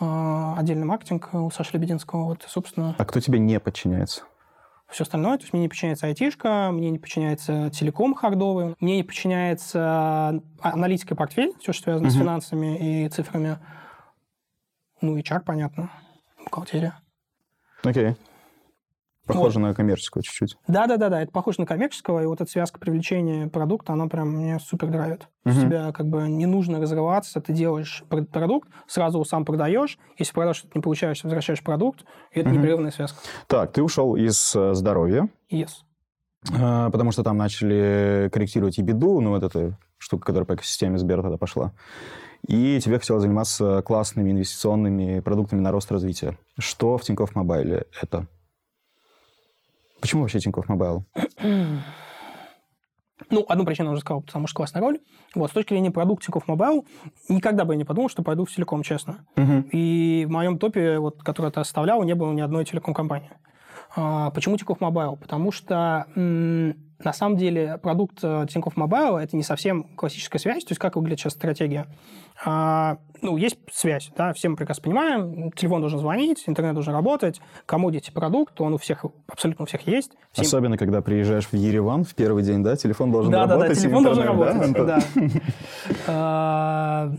[0.00, 2.24] а, отдельный маркетинг у Саши Лебединского.
[2.24, 4.22] Вот, собственно, А кто тебе не подчиняется?
[4.88, 5.36] все остальное.
[5.36, 11.14] То есть мне не подчиняется айтишка, мне не подчиняется телеком хардовый, мне не подчиняется аналитика
[11.14, 12.22] и портфель, все, что связано с Мгм.
[12.22, 13.58] финансами и цифрами.
[15.00, 15.90] Ну, HR, понятно,
[16.44, 17.00] бухгалтерия.
[17.82, 18.14] Окей.
[19.26, 20.56] Похоже на коммерческую чуть-чуть.
[20.68, 24.90] Да-да-да, это похоже на коммерческого, и вот эта связка привлечения продукта, она прям мне супер
[24.90, 25.60] есть Мгм.
[25.60, 30.58] Тебя как бы не нужно разрываться, ты делаешь пр- продукт, сразу сам продаешь, если продашь
[30.58, 32.58] что-то не получаешь, возвращаешь продукт, и это Мгм.
[32.58, 33.18] непрерывная связка.
[33.46, 35.70] Так, ты ушел из э, здоровья, Yes.
[36.52, 40.98] э, потому что там начали корректировать и беду, ну, вот эта штука, которая по экосистеме
[40.98, 41.72] Сбера тогда пошла.
[42.46, 46.38] И тебе хотелось заниматься классными инвестиционными продуктами на рост развития.
[46.58, 48.26] Что в Тинькофф Мобайле это?
[50.00, 51.04] Почему вообще Тинькофф Мобайл?
[53.30, 55.00] Ну, одну причину я уже сказал, потому что классная роль.
[55.34, 56.86] Вот, с точки зрения продукта Тинькофф Мобайл,
[57.30, 59.24] никогда бы я не подумал, что пойду в телеком, честно.
[59.72, 63.30] И в моем топе, вот, который ты оставлял, не было ни одной телеком-компании.
[63.96, 65.16] А, почему Тинькофф Мобайл?
[65.16, 70.64] Потому что м, на самом деле продукт э, Тинькофф Мобайл это не совсем классическая связь,
[70.64, 71.86] то есть как выглядит сейчас стратегия.
[72.44, 77.40] А, ну, есть связь, да, все мы прекрасно понимаем, телефон должен звонить, интернет должен работать,
[77.66, 80.12] commodity продукт, он у всех, абсолютно у всех есть.
[80.32, 83.54] Все Особенно, когда приезжаешь в Ереван в первый день, да, телефон должен да, да, да,
[83.54, 83.78] работать.
[83.78, 84.72] и телефон должен работать.
[84.72, 84.98] Да.
[86.08, 87.12] А,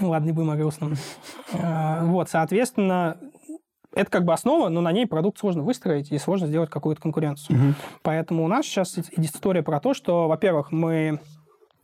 [0.00, 0.94] Ладно, не будем о грустном.
[1.54, 3.16] А, Вот, соответственно,
[3.94, 7.56] это как бы основа, но на ней продукт сложно выстроить и сложно сделать какую-то конкуренцию.
[7.56, 7.74] Мгм.
[8.02, 11.20] Поэтому у нас сейчас история про то, что, во-первых, мы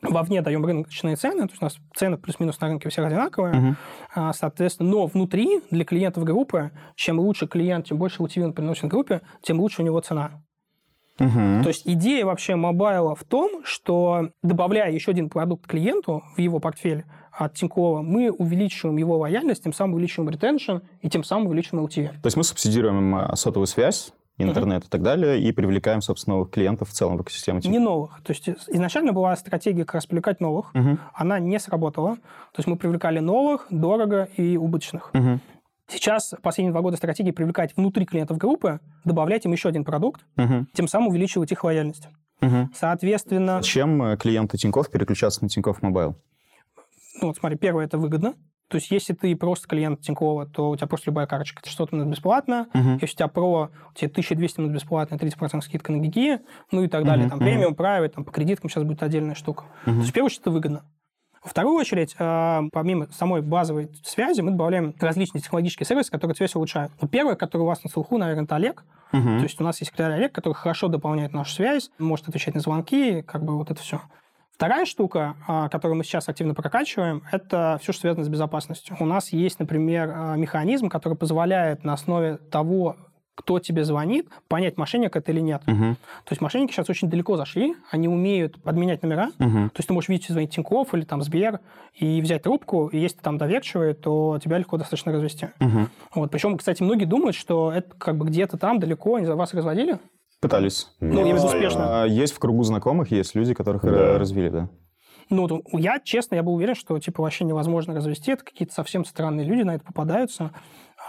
[0.03, 3.77] вовне даем рыночные цены, то есть у нас цены плюс-минус на рынке у всех одинаковые,
[4.15, 8.91] а, соответственно, но внутри для клиентов группы, чем лучше клиент, чем больше LTV он приносит
[8.91, 10.43] группе, тем лучше у него цена.
[11.19, 11.63] Мгм.
[11.63, 16.59] То есть идея вообще мобайла в том, что добавляя еще один продукт клиенту в его
[16.59, 17.05] портфель
[17.37, 22.09] от Тинькова, мы увеличиваем его лояльность, тем самым увеличиваем ретеншн и тем самым увеличиваем LTV.
[22.21, 26.51] То есть мы субсидируем э, сотовую связь, интернет и так далее, и привлекаем, собственно, новых
[26.51, 27.61] клиентов в целом в экосистему.
[27.65, 28.21] Не новых.
[28.25, 30.75] То есть изначально была стратегия как раз привлекать новых.
[30.75, 30.99] Мгм.
[31.13, 32.17] Она не сработала.
[32.17, 35.11] То есть мы привлекали новых, дорого и убыточных.
[35.13, 35.41] Мгм.
[35.87, 40.67] Сейчас последние два года стратегия привлекать внутри клиентов группы, добавлять им еще один продукт, Мгм.
[40.73, 42.09] тем самым увеличивать их лояльность.
[42.41, 42.73] Мгм.
[42.75, 46.17] Соответственно, Зачем э, клиенты Тинькофф переключаться на Тинькофф Мобайл?
[47.21, 48.35] Ну вот смотри, первое, это выгодно.
[48.69, 51.95] То есть, если ты просто клиент Тинькова, то у тебя просто любая карточка, это что-то
[51.95, 52.67] минут бесплатно.
[52.73, 52.95] Мгм.
[52.95, 56.41] Если у тебя про, у тебя 1200 минут бесплатно, 30% скидка на гиги,
[56.73, 57.27] ну и так далее.
[57.27, 59.65] Мгм, Там премиум, private, там по кредиткам сейчас будет отдельная штука.
[59.85, 60.85] То есть, в первую очередь, это выгодно.
[61.43, 66.55] Во вторую очередь, э, помимо самой базовой связи, мы добавляем различные технологические сервисы, которые связь
[66.55, 66.91] улучшают.
[67.03, 68.83] Ну, первое, которое у вас на слуху, наверное, это Олег.
[69.13, 69.39] Мгм.
[69.39, 72.61] То есть у нас есть секретарь Олег, который хорошо дополняет нашу связь, может отвечать на
[72.61, 74.01] звонки, как бы вот это все.
[74.55, 78.97] Вторая штука, а, которую мы сейчас активно прокачиваем, это все, что связано с безопасностью.
[79.01, 82.97] У нас есть, например, а, механизм, который позволяет на основе того,
[83.35, 85.63] кто тебе звонит, понять, мошенник это или нет.
[85.67, 85.97] Мгм.
[85.97, 89.71] То есть мошенники сейчас очень далеко зашли, они умеют подменять номера, Мгм.
[89.71, 91.59] то есть ты можешь видеть, звонить Тинькофф или там Сбер,
[91.95, 95.49] и взять трубку, и если ты там доверчивый, то тебя легко достаточно развести.
[95.59, 95.91] Мгм.
[96.15, 96.31] Вот.
[96.31, 99.53] Причем, кстати, многие думают, что это как бы где-то там далеко, они за вас
[100.49, 100.89] Пытались.
[101.01, 101.67] Ну, я имею Постоянно.
[101.69, 102.05] успешно.
[102.07, 103.91] Есть в кругу знакомых, есть люди, которых Да.
[103.91, 104.69] э, развили, да.
[105.31, 108.33] Ну, я, честно, я был уверен, что, типа, вообще невозможно развести.
[108.33, 110.51] Это какие-то совсем странные люди на это попадаются.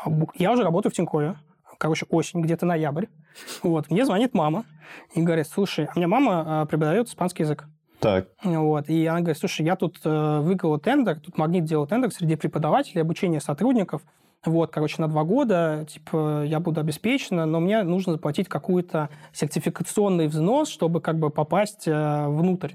[0.06, 1.36] А, Я уже работаю в Тинькове.
[1.78, 3.08] Короче, осень, где-то ноябрь.
[3.62, 3.92] Вот.
[3.92, 4.64] Мне звонит мама
[5.14, 7.66] и говорит, слушай, у меня мама а, преподает испанский язык.
[8.00, 8.88] Так, Вот.
[8.90, 13.02] И она говорит, слушай, я тут э, выиграла тендер, тут Магнит делал тендер среди преподавателей,
[13.02, 14.02] обучения сотрудников.
[14.46, 20.28] Вот, короче, на два года, типа, я буду обеспечена, но мне нужно заплатить какой-то сертификационный
[20.28, 22.74] взнос, чтобы как бы попасть э, внутрь.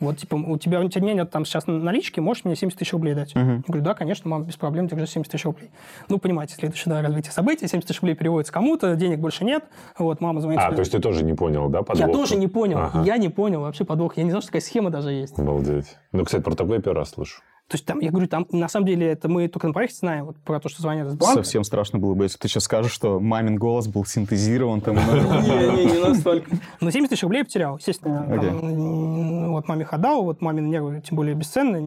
[0.00, 3.12] Вот, типа, у тебя, у тебя нет там сейчас налички, можешь мне 70 тысяч рублей
[3.14, 3.34] дать?
[3.34, 3.56] Мгм.
[3.56, 5.70] Я говорю, да, конечно, мам, без проблем, держи 70 тысяч рублей.
[6.08, 9.64] Ну, понимаете, следующее да, развитие событий, 70 тысяч рублей переводится кому-то, денег больше нет,
[9.98, 10.58] вот, мама звонит.
[10.60, 12.12] А, сказать, то есть ты тоже не понял, да, я подвоха?
[12.12, 13.02] тоже не понял, Ага.
[13.04, 15.38] я не понял вообще подвох, я не знал, что такая схема даже есть.
[15.38, 15.98] Обалдеть.
[16.12, 17.42] Ну, кстати, про такое я первый раз слышу.
[17.70, 20.24] То есть там, я говорю, там на самом деле это мы только на проекте знаем,
[20.24, 21.36] вот про то, что звонят из банка.
[21.36, 24.96] совсем страшно было бы, если ты сейчас скажешь, что мамин голос был синтезирован там.
[24.96, 26.50] Не, не, не настолько.
[26.80, 28.26] Но 70 тысяч рублей потерял, естественно.
[29.50, 31.86] вот маме их отдал, вот мамины нервы, тем более бесценные,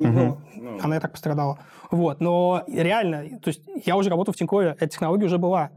[0.82, 1.60] она и так пострадала.
[1.92, 5.70] Вот, но реально, то есть я уже работал в Тинькове, эта технология уже была.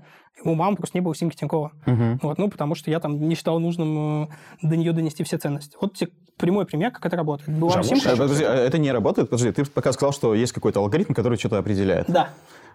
[0.45, 1.73] У мамы просто не было симки Тинькова.
[1.87, 2.21] Мгм.
[2.23, 4.29] Вот, ну, потому что я там не считал нужным э,
[4.63, 5.77] до нее донести все ценности.
[5.81, 7.59] Вот тебе прямой пример, как это работает.
[7.59, 9.31] Была а симка- Э, Подожди, а это не работает?
[9.31, 12.07] Подожди, ты пока сказал, что есть какой-то алгоритм, который что-то определяет.
[12.09, 12.31] Да.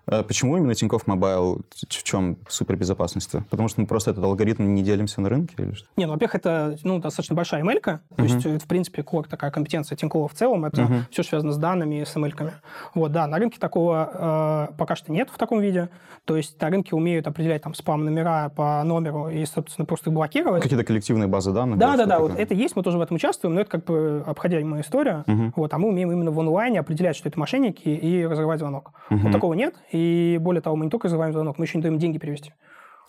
[0.07, 1.61] А Почему именно Тинькофф Мобайл?
[1.71, 3.31] В чем супербезопасность?
[3.49, 5.87] Потому что мы просто этот алгоритм не делимся на рынке или что?
[5.97, 9.95] Не, ну, во-первых, это ну, достаточно большая ML, то есть, в принципе, core такая компетенция
[9.95, 12.31] Тинькова в целом, это все связано с данными и с ML.
[12.31, 12.51] -ками.
[12.95, 15.89] Вот, да, на рынке такого э, пока что нет в таком виде,
[16.25, 20.63] то есть на рынке умеют определять там спам-номера по номеру и, собственно, просто их блокировать.
[20.63, 21.77] Какие-то коллективные базы данных?
[21.77, 24.23] Да, да, да, вот это есть, мы тоже в этом участвуем, но это как бы
[24.25, 25.23] обходяемая история.
[25.55, 28.91] Вот, а мы умеем именно в онлайне определять, что это мошенники, и разрывать звонок.
[29.09, 29.75] Вот такого нет.
[29.91, 32.53] И более того, мы не только разрываем звонок, мы еще не даем деньги перевести.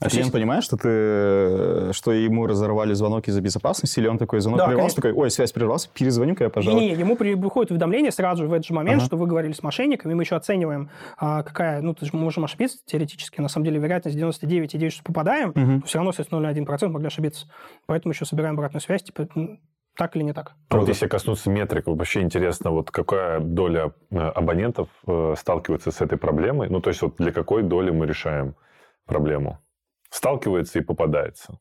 [0.00, 4.58] А клиент понимает, что ты, что ему разорвали звонок из-за безопасности, или он такой звонок
[4.58, 5.10] Да, прервался, конечно.
[5.10, 6.80] такой, ой, связь прервался, перезвоню-ка я, пожалуй.
[6.80, 9.62] Не-не, ему при- приходит уведомление сразу же в этот же момент, что вы говорили с
[9.62, 13.66] мошенниками, мы еще оцениваем, а, какая, ну, то есть мы можем ошибиться теоретически, на самом
[13.66, 17.46] деле вероятность 99,9, что попадаем, но все равно, соответственно, 0,1% могли ошибиться.
[17.86, 19.28] Поэтому еще собираем обратную связь, типа,
[19.96, 20.52] так или не так.
[20.68, 26.00] А вот если коснуться метрик, вообще интересно, вот какая доля э, абонентов э, сталкивается с
[26.00, 26.68] этой проблемой?
[26.70, 28.54] Ну, то есть вот для какой доли мы решаем
[29.04, 29.58] проблему?
[30.10, 31.58] Сталкивается и попадается.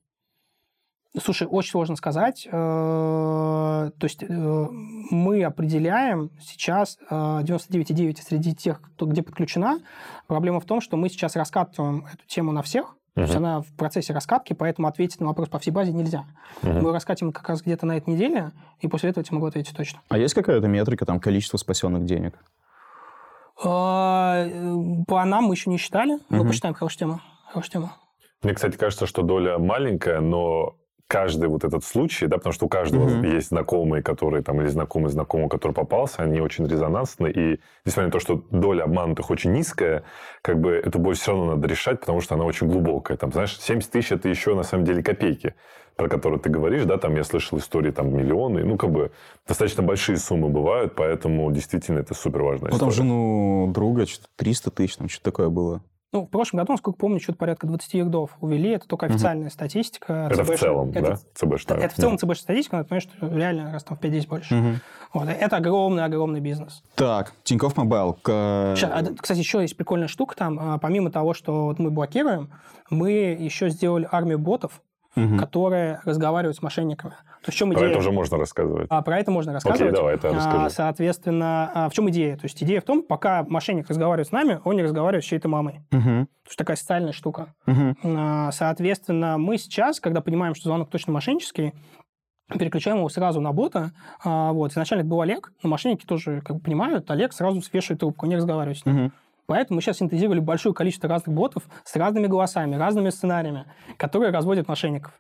[1.21, 2.47] Слушай, очень сложно сказать.
[2.47, 9.79] Э, То есть мы определяем сейчас э, 99,9 среди тех, кто где подключена.
[10.27, 12.95] Проблема в том, что мы сейчас раскатываем эту тему на всех.
[13.15, 16.25] То есть она в процессе раскатки, поэтому ответить на вопрос по всей базе нельзя.
[16.61, 16.81] Мгм.
[16.83, 19.99] Мы раскатим как раз где-то на этой неделе, и после этого я могу ответить точно.
[20.07, 22.39] А есть какая-то метрика, там, количество спасенных денег?
[23.63, 24.75] А, э,
[25.07, 26.47] По нам мы еще не считали, но Мгм.
[26.47, 26.73] посчитаем.
[26.73, 27.21] Хорошая тема.
[27.51, 27.93] Хорошая тема.
[28.43, 30.77] Мне, кстати, кажется, что доля маленькая, но
[31.11, 33.35] каждый вот этот случай, да, потому что у каждого Мгм.
[33.35, 38.11] есть знакомые, которые там, или знакомый знакомого, который попался, они очень резонансны, и несмотря на
[38.11, 40.03] то, что доля обманутых очень низкая,
[40.41, 43.17] как бы эту боль все равно надо решать, потому что она очень глубокая.
[43.17, 45.53] Там, знаешь, 70 тысяч– это еще, на самом деле, копейки,
[45.97, 49.11] про которые ты говоришь, да, там я слышал истории, там, миллионы, ну, как бы
[49.45, 53.09] достаточно большие суммы бывают, поэтому действительно это супер важная Ну, там история.
[53.09, 55.81] жену друга что-то 300 тысяч, там что-то такое было.
[56.13, 58.71] Ну, в прошлом году, насколько помню, что-то порядка 20 ярдов увели.
[58.71, 60.27] Это только официальная статистика.
[60.29, 61.77] Это в целом, Это- да, ЦБшная?
[61.79, 64.53] Это в целом ЦБ статистика, надо понимать, что реально раз там в 5-10 больше.
[64.53, 64.79] Мгм.
[65.13, 66.83] Вот, это огромный-огромный бизнес.
[66.95, 68.13] Так, Тинькофф Мобайл.
[68.21, 70.57] к- Ща, а, кстати, еще есть прикольная штука там.
[70.59, 72.49] А, Помимо того, что вот мы блокируем,
[72.89, 74.81] мы еще сделали армию ботов,
[75.15, 75.37] Мгм.
[75.37, 77.11] которые разговаривают с мошенниками.
[77.11, 77.89] То есть в чем Про идея?
[77.89, 78.87] это уже можно рассказывать.
[78.89, 79.81] А, про это можно рассказывать.
[79.81, 80.69] Окей, давай, это А, расскажи.
[80.69, 82.35] Соответственно, а, в чем идея?
[82.37, 85.49] То есть идея в том, пока мошенник разговаривает с нами, он не разговаривает с чьей-то
[85.49, 85.81] мамой.
[85.91, 86.27] Мгм.
[86.27, 87.53] То есть такая социальная штука.
[87.65, 87.97] Мгм.
[88.03, 91.73] А, Соответственно, мы сейчас, когда понимаем, что звонок точно мошеннический,
[92.57, 93.91] переключаем его сразу на бота.
[94.23, 94.71] А, Вот.
[94.71, 98.35] Изначально это был Олег, но мошенники тоже как бы понимают, Олег сразу свешивает трубку, не
[98.35, 98.95] разговаривает с ним.
[98.95, 99.13] Мгм.
[99.47, 103.65] Поэтому мы сейчас синтезировали большое количество разных ботов с разными голосами, разными сценариями,
[103.97, 105.13] которые разводят мошенников.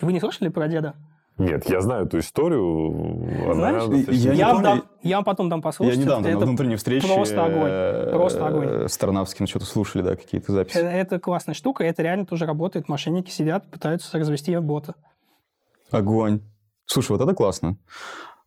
[0.00, 0.94] Вы не слышали про деда?
[1.38, 3.44] Нет, я знаю эту историю.
[3.44, 5.96] Она Знаешь, достаточно- я Я, вам, дам, я вам потом дам послушать.
[5.98, 7.68] Я недавно это, на внутренней встрече просто огонь.
[7.70, 8.88] э, Просто огонь.
[8.88, 10.78] с Тарнавским что-то слушали, да, какие-то записи.
[10.78, 12.88] это, это классная штука, это реально тоже работает.
[12.88, 14.94] Мошенники сидят, пытаются развести бота.
[15.90, 16.40] Огонь.
[16.86, 17.76] Слушай, вот это классно.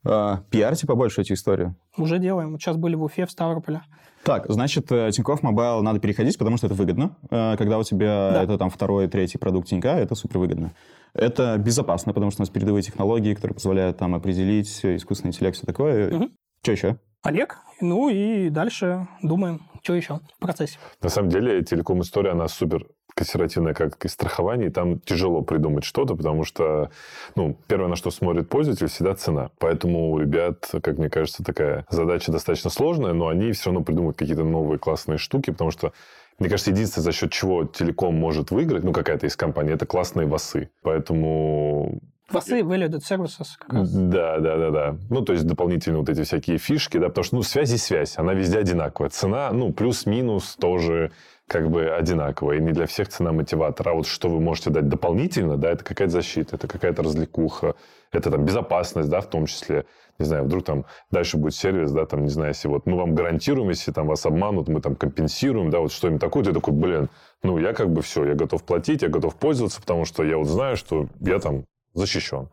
[0.05, 1.75] А, Пиарьте побольше эти истории.
[1.97, 2.51] Уже делаем.
[2.53, 3.81] Вот сейчас были в Уфе, в Ставрополе.
[4.23, 7.15] Так, значит, э, Тинькофф Мобайл надо переходить, потому что это выгодно.
[7.29, 8.43] Э, Когда у тебя Да.
[8.43, 10.71] это там второй, третий продукт Тинька, это супер выгодно.
[11.13, 15.65] Это безопасно, потому что у нас передовые технологии, которые позволяют там определить искусственный интеллект, все
[15.65, 16.11] такое.
[16.13, 16.31] Мгм.
[16.61, 16.99] Что еще?
[17.23, 17.57] Олег.
[17.81, 20.77] Ну и дальше думаем, что еще в процессе.
[21.01, 22.85] На самом деле, телеком-история, она супер
[23.19, 26.89] консервативная, как и страхование, и там тяжело придумать что-то, потому что,
[27.35, 29.49] ну, первое, на что смотрит пользователь, всегда цена.
[29.59, 34.17] Поэтому у ребят, как мне кажется, такая задача достаточно сложная, но они все равно придумают
[34.17, 35.91] какие-то новые классные штуки, потому что
[36.39, 40.25] мне кажется, единственное, за счет чего телеком может выиграть, ну, какая-то из компаний, это классные
[40.25, 40.69] васы.
[40.81, 41.99] Поэтому
[42.31, 43.91] Васы, value services как раз.
[43.91, 44.95] Да, да, да, да.
[45.09, 48.17] Ну, то есть дополнительные вот эти всякие фишки, да, потому что, ну, связь и связь,
[48.17, 49.09] она везде одинаковая.
[49.09, 51.11] Цена, ну, плюс-минус тоже
[51.49, 52.57] как бы одинаковая.
[52.57, 53.89] И не для всех цена мотиватор.
[53.89, 57.75] А вот что вы можете дать дополнительно, да, это какая-то защита, это какая-то развлекуха,
[58.11, 59.85] это там безопасность, да, в том числе.
[60.19, 63.15] Не знаю, вдруг там дальше будет сервис, да, там, не знаю, если вот мы вам
[63.15, 67.09] гарантируем, если там вас обманут, мы там компенсируем, да, вот что-нибудь такое, ты такой, блин,
[67.41, 70.47] ну, я как бы все, я готов платить, я готов пользоваться, потому что я вот
[70.47, 72.49] знаю, что я там защищен.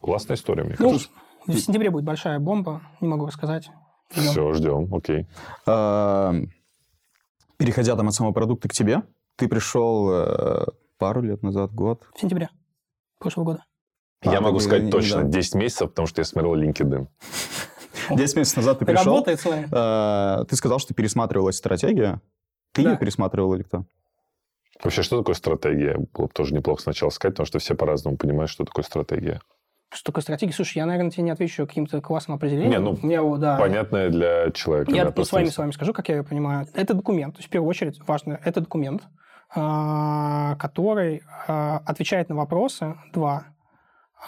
[0.00, 1.08] Классная история, мне Ну, кажется.
[1.46, 3.70] в сентябре будет большая бомба, не могу рассказать.
[4.14, 4.30] Ждем.
[4.30, 5.26] Все, ждем, окей.
[5.66, 6.32] А,
[7.60, 9.02] Переходя там от самого продукта к тебе,
[9.36, 10.64] ты пришел э,
[10.96, 12.08] пару лет назад, год.
[12.16, 12.48] В сентябре
[13.18, 13.64] прошлого года.
[14.24, 15.28] Я А, могу ну, сказать не- точно, да.
[15.28, 17.06] 10 месяцев, потому что я смотрел LinkedIn.
[18.16, 19.04] 10 месяцев назад ты пришел.
[19.04, 19.68] Работает с вами.
[19.70, 22.22] э, Ты сказал, что пересматривалась стратегия.
[22.72, 23.84] Ты ее пересматривал или кто?
[24.82, 25.98] Вообще, что такое стратегия?
[26.14, 29.42] Было бы тоже неплохо сначала сказать, потому что все по-разному понимают, что такое стратегия.
[29.92, 30.52] Что такое стратегия?
[30.52, 32.70] Слушай, я, наверное, тебе не отвечу каким-то классным определением.
[32.70, 33.56] Не, ну, У меня, да.
[33.58, 34.92] Понятное для человека.
[34.92, 36.66] Я да, с вами, с вами скажу, как я ее понимаю.
[36.74, 37.34] Это документ.
[37.34, 39.02] То есть, в первую очередь, важно, это документ,
[39.54, 43.46] а, который а, отвечает на вопросы два.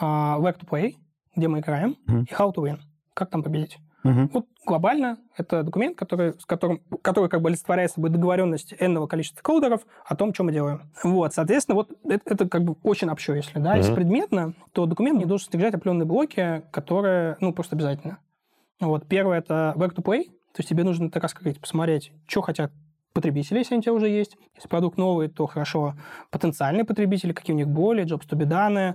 [0.00, 0.96] А, Where to play,
[1.36, 2.22] где мы играем, Мгм.
[2.24, 2.78] и how to win,
[3.14, 3.78] как там победить.
[4.02, 4.30] Мгм.
[4.32, 9.42] Вот глобально это документ, который, с которым, который как бы олицетворяет собой договоренность энного количества
[9.42, 10.90] кодеров о том, что мы делаем.
[11.04, 13.76] Вот, соответственно, вот это, это как бы очень общо, если, да.
[13.76, 13.96] Если Мгм.
[13.96, 18.18] предметно, то документ не должен содержать определенные блоки, которые, ну, просто обязательно.
[18.80, 22.72] Вот, первое это where to play, то есть тебе нужно это раскрыть, посмотреть, что хотят
[23.12, 24.36] потребители, если они у тебя уже есть.
[24.56, 25.94] Если продукт новый, то хорошо.
[26.30, 28.94] Потенциальные потребители, какие у них боли, jobs to be done,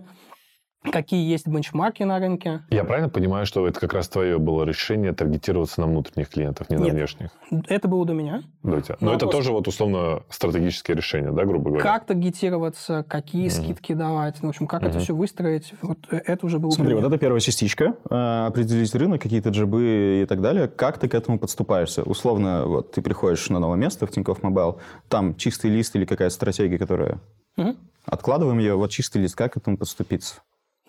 [0.91, 2.61] какие есть бенчмарки на рынке.
[2.69, 6.77] Я правильно понимаю, что это как раз твое было решение таргетироваться на внутренних клиентов, не
[6.77, 6.93] на Нет.
[6.93, 7.29] внешних?
[7.67, 8.43] Это было до меня.
[8.63, 8.97] Да, у тебя.
[8.99, 11.83] Ну, Но это вопрос- тоже вот условно стратегическое решение, да, грубо говоря?
[11.83, 13.51] Как таргетироваться, какие Мгм.
[13.63, 14.99] скидки давать, ну, в общем, как это Мгм.
[15.01, 17.95] все выстроить, вот э, это уже было Смотри, до вот это первая частичка.
[18.09, 20.67] э, Определить рынок, какие-то джобы и так далее.
[20.67, 22.03] Как ты к этому подступаешься?
[22.03, 26.33] Условно, вот ты приходишь на новое место в Тинькофф Мобайл, там чистый лист или какая-то
[26.33, 27.19] стратегия, которая...
[27.57, 27.77] Мгм.
[28.05, 30.35] Откладываем ее, вот чистый лист, как к этому подступиться?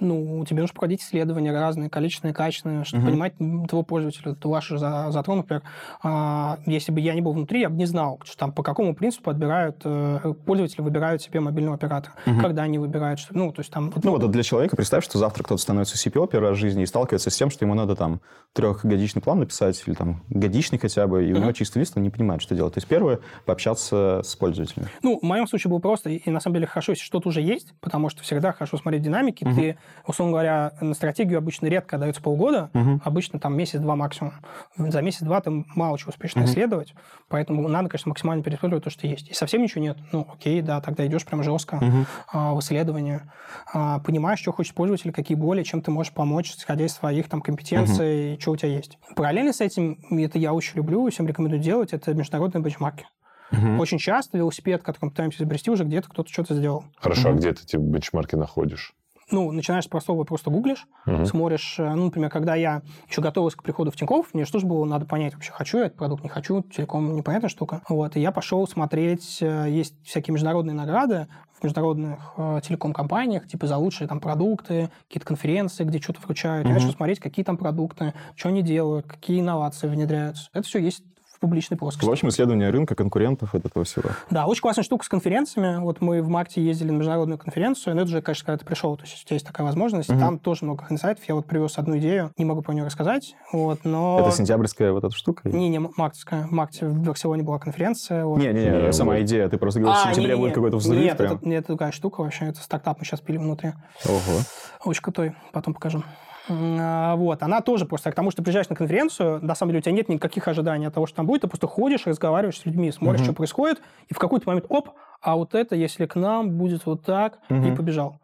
[0.00, 3.10] Ну, тебе нужно проводить исследования разные, количественные, качественные, чтобы Мгм.
[3.10, 3.34] понимать
[3.68, 5.62] твоего пользователя, ваши за- затронул, например.
[6.02, 8.94] а, если бы я не был внутри, я бы не знал, что там по какому
[8.94, 12.40] принципу отбирают, э, пользователи выбирают себе мобильного оператора, Мгм.
[12.40, 13.92] когда они выбирают, что, ну, то есть там...
[14.02, 16.86] Ну, вот для человека, представь, что завтра кто-то становится CPO первый раз в жизни и
[16.86, 18.20] сталкивается с тем, что ему надо там
[18.52, 21.42] трехгодичный план написать или там годичный хотя бы, и у Мгм.
[21.42, 22.74] него чистый лист, он не понимает, что делать.
[22.74, 24.88] То есть первое— пообщаться с пользователями.
[25.02, 27.74] Ну, в моем случае было просто, и, на самом деле хорошо, если что-то уже есть,
[27.80, 29.44] потому что всегда хорошо смотреть динамики.
[29.44, 29.54] Мгм.
[29.54, 33.02] Ты, условно говоря, на стратегию обычно редко дается полгода, Мгм.
[33.04, 34.32] обычно там месяц-два максимум.
[34.76, 36.44] За месяц-два ты мало чего успеешь Мгм.
[36.46, 36.94] исследовать,
[37.28, 39.28] поэтому надо, конечно, максимально переисследовать то, что есть.
[39.28, 42.06] И совсем ничего нет, ну, окей, да, тогда идешь прям жестко Мгм.
[42.32, 43.30] а, в исследование,
[43.72, 47.40] а, понимаешь, что хочет пользователь, какие боли, чем ты можешь помочь, исходя из своих там
[47.40, 48.98] компетенций, и что у тебя есть.
[49.16, 53.06] Параллельно с этим, это я очень люблю, и всем рекомендую делать, это международные бенчмарки.
[53.50, 53.80] Мгм.
[53.80, 56.84] Очень часто велосипед, который мы пытаемся изобрести, уже где-то кто-то что-то сделал.
[56.98, 57.40] Хорошо, а Мгм.
[57.40, 58.94] где ты эти бенчмарки находишь?
[59.30, 61.26] Ну, начинаешь с простого, просто гуглишь, Мгм.
[61.26, 64.66] смотришь, э, ну, например, когда я еще готовился к приходу в Тинькофф, мне что же
[64.66, 67.82] было надо понять, вообще хочу я этот продукт, не хочу, целиком непонятная штука.
[67.88, 71.28] Вот, и я пошел смотреть, э, есть всякие международные награды
[71.60, 76.66] в международных э, телеком-компаниях, типа за лучшие там продукты, какие-то конференции, где что-то вручают.
[76.66, 76.82] Я Мгм.
[76.82, 80.48] начал смотреть, какие там продукты, что они делают, какие инновации внедряются.
[80.52, 81.02] Это все есть
[81.38, 82.10] в публичной В плоскости.
[82.10, 84.10] общем, исследование рынка, конкурентов, вот этого всего.
[84.30, 85.78] Да, очень классная штука с конференциями.
[85.80, 88.96] Вот мы в марте ездили на международную конференцию, но это уже, конечно, когда ты пришел,
[88.96, 90.08] то есть у тебя есть такая возможность.
[90.08, 90.18] Мгм.
[90.18, 91.24] Там тоже много инсайтов.
[91.28, 94.18] Я вот привез одну идею, не могу про нее рассказать, вот, но...
[94.20, 95.48] Это сентябрьская вот эта штука?
[95.48, 96.46] Не, не, мартовская.
[96.46, 98.24] В марте в Барселоне была конференция.
[98.24, 98.38] вот.
[98.38, 99.22] Не-не-не, Не, сама вот.
[99.22, 99.48] идея.
[99.48, 100.40] Ты просто говорил, в А, сентябре не-не-не.
[100.46, 101.34] будет какой-то взрыв Нет, прям.
[101.36, 102.46] это, нет, это другая штука вообще.
[102.46, 103.74] Это стартап мы сейчас пили внутри.
[104.04, 104.40] Ого.
[104.84, 106.02] Очень крутой, потом покажу.
[106.48, 109.80] А, Вот, она тоже просто к тому, что ты приезжаешь на конференцию, на самом деле
[109.80, 112.64] у тебя нет никаких ожиданий от того, что там будет, ты просто ходишь, разговариваешь с
[112.66, 113.24] людьми, смотришь, Мгм.
[113.26, 117.04] что происходит, и в какой-то момент, оп, а вот это, если к нам будет вот
[117.04, 117.76] так, и Мгм.
[117.76, 118.20] побежал.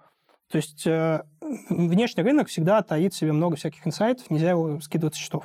[0.50, 1.22] То есть э,
[1.68, 5.44] внешний рынок всегда таит в себе много всяких инсайтов, нельзя его скидывать со счетов.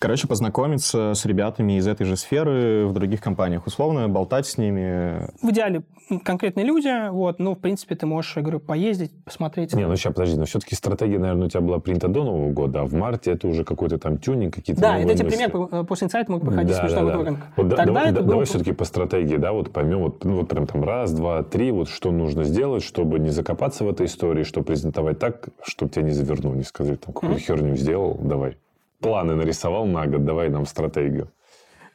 [0.00, 3.66] Короче, познакомиться с ребятами из этой же сферы в других компаниях.
[3.66, 5.30] Условно, болтать с ними.
[5.40, 5.82] В идеале
[6.24, 9.72] конкретные люди, вот, ну, в принципе, ты можешь, я говорю, поездить, посмотреть.
[9.72, 12.80] Не, ну сейчас, подожди, но все-таки стратегия, наверное, у тебя была принята до Нового года,
[12.82, 15.36] а в марте это уже какой-то там тюнинг, какие-то Да, это эти мысли.
[15.48, 17.36] примеры после инсайта могут проходить Да, с международного да, да.
[17.56, 18.30] Вот да- Тогда давай, это да- было...
[18.30, 21.70] давай все-таки по стратегии, да, вот поймем, вот, ну, вот прям там раз, два, три,
[21.70, 26.02] вот что нужно сделать, чтобы не закопаться в этой истории, чтобы презентовать так, чтобы тебя
[26.02, 27.40] не завернули, не сказали, там, какую Мгм.
[27.40, 28.58] херню сделал, давай.
[29.04, 31.30] Планы нарисовал на год, давай нам стратегию.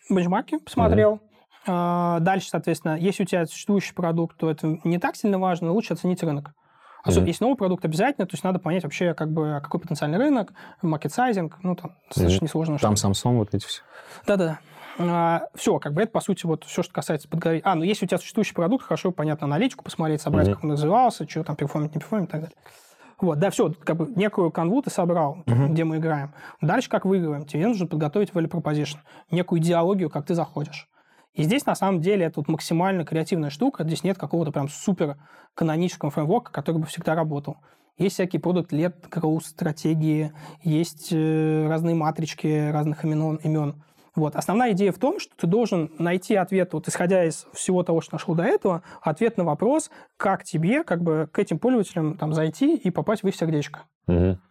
[0.10, 1.20] бенчмарки посмотрел.
[1.68, 5.74] А, Дальше, соответственно, если у тебя существующий продукт, то это не так сильно важно, но
[5.74, 6.52] лучше оценить рынок.
[7.04, 7.28] Особенно Мгм.
[7.30, 11.17] если новый продукт обязательно, то есть надо понять вообще, как бы, какой потенциальный рынок, market
[11.17, 12.78] sizing, ну, там, достаточно несложно.
[12.78, 13.82] Там TAM, SAM, SOM, вот эти все.
[14.28, 14.60] Да-да.
[15.56, 17.62] все, как бы это, по сути, вот все, что касается подгорения.
[17.66, 20.56] А, ну, если у тебя существующий продукт, хорошо, понятно, аналитику посмотреть, собрать, Мгм.
[20.56, 22.58] как он развивался, что там перформит, не перформит и так далее.
[23.22, 26.34] Вот, да, все, как бы некую канву ты собрал, где мы играем.
[26.62, 27.46] Дальше как выигрываем?
[27.46, 28.98] Тебе нужно подготовить value proposition,
[29.30, 30.88] некую идеологию, как ты заходишь.
[31.34, 33.84] И здесь, на самом деле, это вот максимально креативная штука.
[33.84, 35.18] Здесь нет какого-то прям супер
[35.54, 37.58] канонического фреймворка, который бы всегда работал.
[37.98, 40.32] Есть всякие продукт лет growth стратегии,
[40.64, 43.84] есть э, разные матрички разных имен, имен.
[44.16, 44.36] Вот.
[44.36, 48.16] Основная идея в том, что ты должен найти ответ, вот исходя из всего того, что
[48.16, 52.76] нашел до этого, ответ на вопрос, как тебе как бы, к этим пользователям там, зайти
[52.76, 53.82] и попасть в их сердечко.
[54.08, 54.42] Мгм.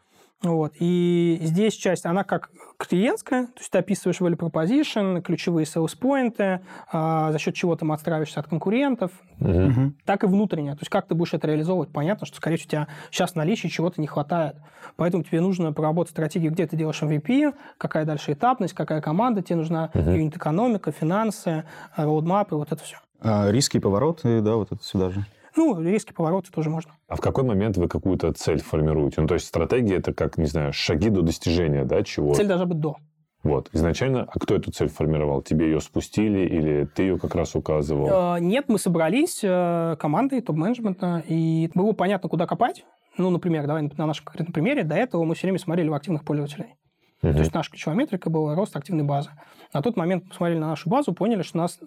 [0.43, 0.75] Вот.
[0.79, 6.61] И здесь часть, она как клиентская, то есть ты описываешь value proposition, ключевые sales поинты,
[6.93, 9.11] а, за счет чего ты отстраиваешься от конкурентов,
[9.41, 9.97] Мгм.
[10.05, 10.75] так и внутренняя.
[10.75, 13.37] То есть как ты будешь это реализовывать, понятно, что, скорее всего, у тебя сейчас в
[13.37, 14.57] наличии чего-то не хватает.
[14.95, 19.57] Поэтому тебе нужно проработать стратегию, где ты делаешь MVP, какая дальше этапность, какая команда тебе
[19.57, 20.15] нужна, Мгм.
[20.15, 21.65] юнит-экономика, финансы,
[21.97, 22.99] роудмапы, вот это все.
[23.21, 25.25] А, риски и повороты, да, вот это сюда же.
[25.57, 26.93] Ну, риски, повороты тоже можно.
[27.09, 29.21] А в какой момент вы какую-то цель формируете?
[29.21, 32.35] Ну, то есть стратегия это как, не знаю, шаги до достижения, да, чего?
[32.35, 32.97] Цель должна быть до.
[33.43, 33.69] Вот.
[33.73, 35.43] Изначально, а кто эту цель формировал?
[35.43, 38.37] Тебе ее спустили или ты ее как раз указывал?
[38.37, 42.85] Э, Нет, мы собрались э, командой топ-менеджмента, и было понятно, куда копать.
[43.17, 44.85] Ну, например, давай на нашем конкретном примере.
[44.85, 46.75] До этого мы все время смотрели в активных пользователей.
[47.23, 47.35] Мгм.
[47.35, 49.31] То есть наша ключевая метрика была рост активной базы.
[49.75, 51.79] На тот момент мы посмотрели на нашу базу, поняли, что у нас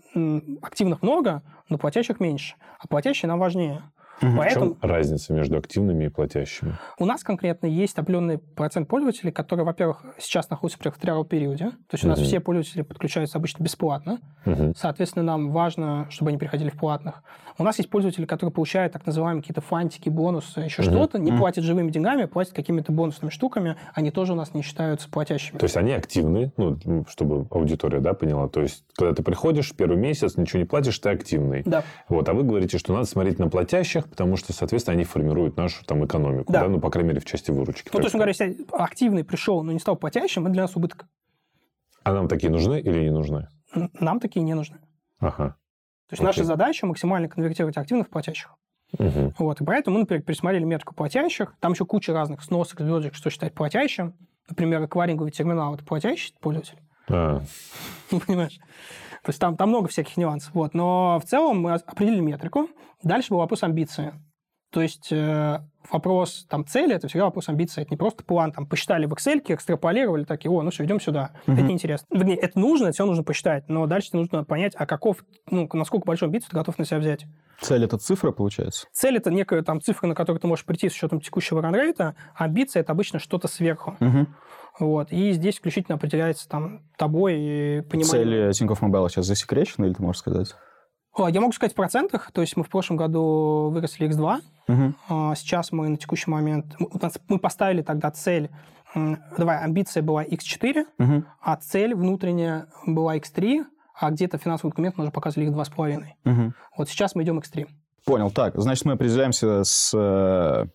[0.62, 2.56] активных много, но платящих меньше.
[2.80, 3.82] А платящие нам важнее.
[4.22, 6.76] В Поэтому чем разница между активными и платящими?
[7.00, 11.72] у нас конкретно есть определенный процент пользователей, которые, во-первых, сейчас находятся в trial периоде.
[11.72, 12.28] То есть у нас Мгм.
[12.28, 14.20] все пользователи подключаются обычно бесплатно.
[14.46, 14.76] Мгм.
[14.76, 17.24] Соответственно, нам важно, чтобы они приходили в платных.
[17.58, 20.92] У нас есть пользователи, которые получают так называемые какие-то фантики, бонусы, еще Мгм.
[20.92, 21.40] что-то, не Мгм.
[21.40, 23.76] платят живыми деньгами, а платят какими-то бонусными штуками.
[23.94, 25.58] Они тоже у нас не считаются платящими.
[25.58, 26.78] То есть они активны, ну,
[27.10, 28.48] чтобы аудитория да, поняла.
[28.48, 31.64] То есть, когда ты приходишь первый месяц, ничего не платишь, ты активный.
[31.66, 31.84] Да.
[32.10, 35.84] Вот, а вы говорите, что надо смотреть на платящих, потому что, соответственно, они формируют нашу
[35.86, 36.62] там экономику, Да.
[36.62, 37.90] да, ну, по крайней мере, в части выручки.
[37.92, 41.08] Ну, то есть, говоря, если активный пришел, но не стал платящим, это для нас убыток.
[42.04, 43.48] А нам такие нужны или не нужны?
[44.00, 44.78] Нам такие не нужны.
[45.20, 45.56] Ага.
[46.10, 46.48] То есть наша Окей.
[46.48, 48.54] задача максимально конвертировать активных в платящих.
[49.00, 49.34] Мгм.
[49.40, 51.56] Вот, и поэтому мы, например, пересмотрели метрику платящих.
[51.62, 54.14] Там еще куча разных сносок, звездочек, что считать платящим.
[54.50, 56.78] Например, эквайринговый терминал– это платящий пользователь.
[57.10, 57.42] А,
[58.12, 58.60] Ну, понимаешь?
[59.24, 60.54] То есть там, там много всяких нюансов.
[60.54, 60.74] Вот.
[60.74, 62.70] Но в целом мы определили метрику.
[63.04, 64.14] Дальше был вопрос амбиции.
[64.72, 65.60] То есть э,
[65.92, 67.82] вопрос там, цели– это всегда вопрос амбиции.
[67.82, 68.54] Это не просто план.
[68.54, 71.32] Там, посчитали в Excel, экстраполировали, такие, о, ну все, идем сюда.
[71.46, 71.58] Мгм.
[71.58, 72.08] Это неинтересно.
[72.10, 73.68] Вернее, это нужно, это все нужно посчитать.
[73.68, 77.00] Но дальше тебе нужно понять, а каков, ну, насколько большую амбицию ты готов на себя
[77.00, 77.26] взять.
[77.60, 78.88] Цель это цифра, получается?
[78.94, 82.16] Цель– это некая там цифра, на которую ты можешь прийти с учетом текущего ранрейта.
[82.34, 83.98] А амбиция– это обычно что-то сверху.
[84.00, 84.34] Мгм.
[84.80, 85.12] Вот.
[85.12, 88.06] И здесь исключительно определяется там тобой и пониманием.
[88.10, 90.56] Цели Тинькофф Мобайла сейчас засекречены, или ты можешь сказать?
[91.14, 92.32] О, Я могу сказать в процентах.
[92.32, 94.40] То есть мы в прошлом году выросли x2.
[94.68, 94.96] Мгм.
[95.10, 96.76] А Сейчас мы на текущий момент...
[97.28, 98.50] Мы поставили тогда цель...
[99.38, 101.26] Давай, амбиция была x4, Мгм.
[101.42, 103.64] а цель внутренняя была x3,
[103.98, 106.04] а где-то финансовый документ мы уже показывали x2,5.
[106.26, 106.54] Мгм.
[106.78, 107.68] Вот сейчас мы идем x3.
[108.06, 108.32] Понял.
[108.32, 110.66] Так, значит, мы определяемся с э,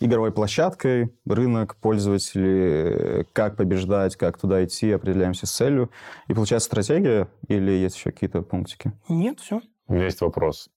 [0.00, 5.90] игровой площадкой, рынок, пользователи, как побеждать, как туда идти, определяемся с целью.
[6.28, 8.92] И получается стратегия или есть еще какие-то пунктики?
[9.08, 9.60] Нет, все.
[9.88, 10.68] у меня есть вопрос.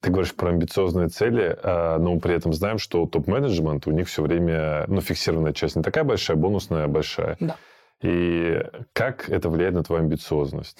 [0.00, 4.08] Ты говоришь про амбициозные цели, а, но мы при этом знаем, что топ-менеджмент, у них
[4.08, 7.36] все время, ну, фиксированная часть не такая большая, бонусная большая.
[7.38, 7.56] Да.
[8.02, 8.60] И
[8.92, 10.76] как это влияет на твою амбициозность?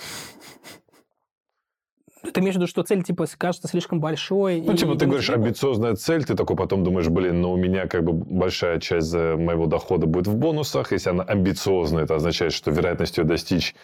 [2.22, 4.60] Ты имеешь в виду, что цель, типа, кажется слишком большой?
[4.60, 7.86] Ну, и типа, ты говоришь, амбициозная цель, ты такой потом думаешь, блин, но у меня
[7.88, 10.92] как бы большая часть э, моего дохода будет в бонусах.
[10.92, 13.74] Если она амбициозная, это означает, что вероятность ее достичь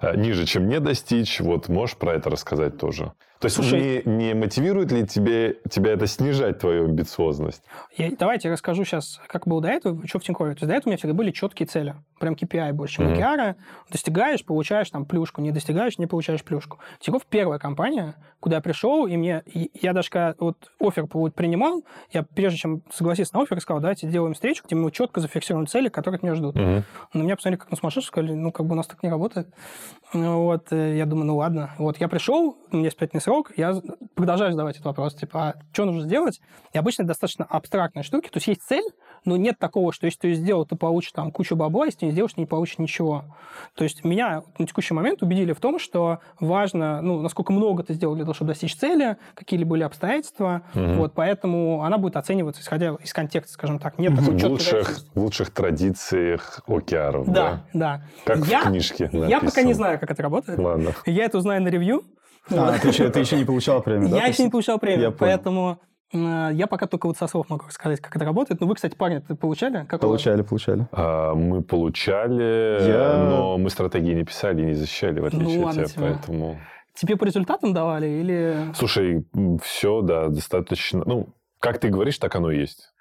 [0.00, 1.40] э, ниже, чем не достичь.
[1.40, 3.12] Вот можешь про это рассказать тоже?
[3.38, 7.62] То есть Слушай- не, не мотивирует ли тебе, тебя это снижать твою амбициозность?
[7.96, 10.52] Я, давайте я расскажу сейчас, как было до этого, что в Тинькове.
[10.54, 11.94] То есть до этого у меня всегда были четкие цели.
[12.18, 13.14] Прям KPI больше, чем Мгм.
[13.20, 13.54] OKR.
[13.90, 16.78] Достигаешь, получаешь там плюшку, не достигаешь, не получаешь плюшку.
[17.00, 19.42] Тинькофф первая компания, куда я пришел, и мне,
[19.82, 21.82] я даже когда вот офер принимал,
[22.12, 25.88] я прежде чем согласиться на офер, сказал, давайте сделаем встречу, где мы четко зафиксируем цели,
[25.90, 26.54] которые от меня ждут.
[26.54, 26.84] Мгм.
[27.12, 29.48] На меня посмотрели как на сумасшедшего, сказали, ну, как бы у нас так не работает.
[30.14, 31.70] Ну, Вот, э, я думаю, ну, ладно.
[31.78, 33.74] Вот, я пришел, у меня испытательный срок, я
[34.14, 36.40] продолжаю задавать этот вопрос, типа, а что нужно сделать?
[36.72, 38.84] И обычно это достаточно абстрактные штуки, то есть есть цель,
[39.24, 42.06] но нет такого, что если ты ее сделал, ты получишь там кучу бабла, если ты
[42.06, 43.24] не сделаешь, ты не получишь ничего.
[43.74, 47.94] То есть меня на текущий момент убедили в том, что важно, ну, насколько много ты
[47.94, 50.98] сделал для того, чтобы достичь цели, какие ли были обстоятельства, Мгм.
[50.98, 53.98] вот, поэтому она будет оцениваться, исходя из контекста, скажем так.
[53.98, 58.02] Нет такой В лучших, в лучших традициях океаров, Да, да.
[58.24, 59.74] Как я, в книжке Я пока не написано.
[59.74, 60.58] знаю, как это работает.
[60.60, 60.92] Ладно.
[61.06, 62.04] Я это узнаю на ревью.
[62.50, 64.16] А, ты еще, ты еще не получал премию, да?
[64.18, 65.80] Я еще не получал премию, поэтому
[66.12, 68.60] я пока только вот со слов могу рассказать, как это работает.
[68.60, 69.84] Ну, вы, кстати, парни, получали?
[69.88, 70.00] Как?
[70.00, 70.86] Получали, получали.
[70.92, 75.60] А, Мы получали, Я- но мы стратегии не писали и не защищали, в отличие Ну,
[75.60, 76.02] от ладно тебя, тебе.
[76.14, 76.60] поэтому...
[76.94, 78.56] Тебе по результатам давали или...
[78.74, 79.26] Слушай,
[79.62, 81.02] все, да, достаточно...
[81.04, 82.92] Ну, как ты говоришь, так оно и есть.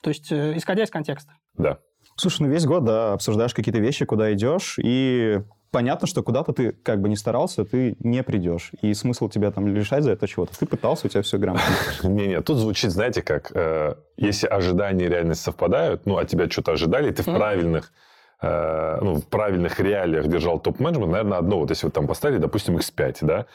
[0.00, 1.32] То есть, э, исходя из контекста.
[1.56, 1.78] Да.
[2.16, 5.40] Слушай, ну весь год, да, обсуждаешь какие-то вещи, куда идешь, и
[5.74, 8.70] понятно, что куда-то ты как бы не старался, ты не придешь.
[8.80, 10.56] И смысл тебя там лишать за это чего-то.
[10.56, 11.64] Ты пытался, у тебя все грамотно.
[12.04, 16.72] Не-не, тут звучит, знаете как, э, если ожидания и реальность совпадают, ну, от тебя что-то
[16.72, 17.92] ожидали, ты в правильных
[18.40, 22.76] э, ну, в правильных реалиях держал топ-менеджмент, наверное, одно, вот если вы там поставили, допустим,
[22.76, 23.46] X5, да,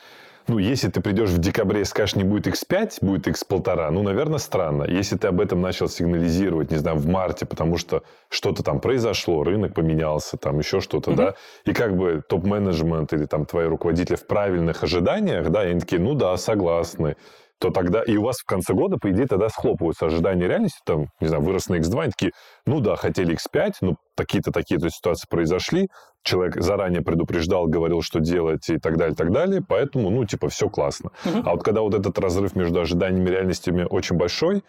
[0.49, 4.39] ну, если ты придешь в декабре и скажешь, не будет X5, будет X1,5, ну, наверное,
[4.39, 4.83] странно.
[4.83, 9.43] Если ты об этом начал сигнализировать, не знаю, в марте, потому что что-то там произошло,
[9.43, 11.17] рынок поменялся, там еще что-то, Мгм.
[11.17, 11.35] да,
[11.65, 16.01] и как бы топ-менеджмент или там твои руководители в правильных ожиданиях, да, и они такие,
[16.01, 17.15] ну да, согласны,
[17.59, 21.07] то тогда и у вас в конце года, по идее, тогда схлопываются ожидания реальности, там,
[21.19, 22.31] не знаю, вырос на X2, они такие,
[22.65, 25.89] ну да, хотели X5, ну такие-то, такие-то ситуации произошли,
[26.23, 30.69] человек заранее предупреждал, говорил, что делать и так далее, так далее, поэтому, ну, типа, все
[30.69, 31.11] классно.
[31.25, 34.63] А вот когда вот этот разрыв между ожиданиями и реальностями очень большой,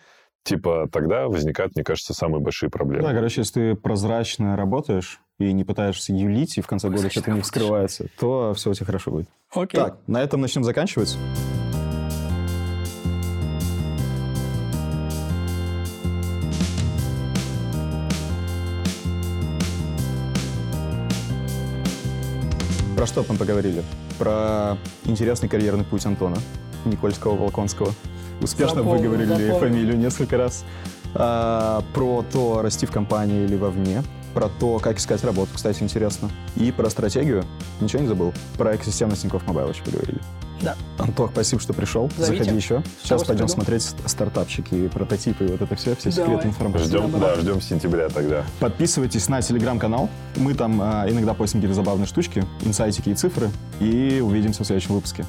[0.45, 3.07] типа, тогда возникают, мне кажется, самые большие проблемы.
[3.07, 7.31] Да, короче, если ты прозрачно работаешь и не пытаешься юлить, и в конце года что-то
[7.31, 7.45] не работаешь.
[7.45, 9.29] вскрывается, то все у тебя хорошо будет.
[9.53, 9.81] Окей.
[9.81, 11.17] Так, на этом начнем заканчивать.
[23.01, 23.83] Про что мы поговорили?
[24.19, 24.77] Про
[25.07, 26.37] интересный карьерный путь Антона
[26.85, 27.95] Никольского-Волконского.
[28.43, 29.59] Успешно Запомнил, выговорили запомнил.
[29.59, 30.67] фамилию несколько раз.
[31.15, 34.03] А, про то, расти в компании или вовне.
[34.35, 36.31] Про то, как искать работу, кстати, интересно.
[36.57, 37.45] И про стратегию.
[37.81, 38.33] Ничего не забыл?
[38.57, 40.21] Про экосистемность Тинькофф Мобайл еще поговорили.
[40.63, 40.77] Да.
[40.99, 42.11] Антох, спасибо, что пришел.
[42.19, 42.45] Зовите.
[42.45, 42.83] Заходи еще.
[43.03, 43.55] Сейчас пойдем приду.
[43.55, 46.85] смотреть ст- стартапчики, прототипы и вот это все, все секреты информации.
[46.85, 48.45] Ждем, Да, ждем сентября тогда.
[48.61, 50.11] Подписывайтесь на телеграм-канал.
[50.37, 53.51] Мы там а, иногда постим какие-то забавные штучки, инсайтики и цифры.
[53.81, 55.25] И увидимся в следующем выпуске.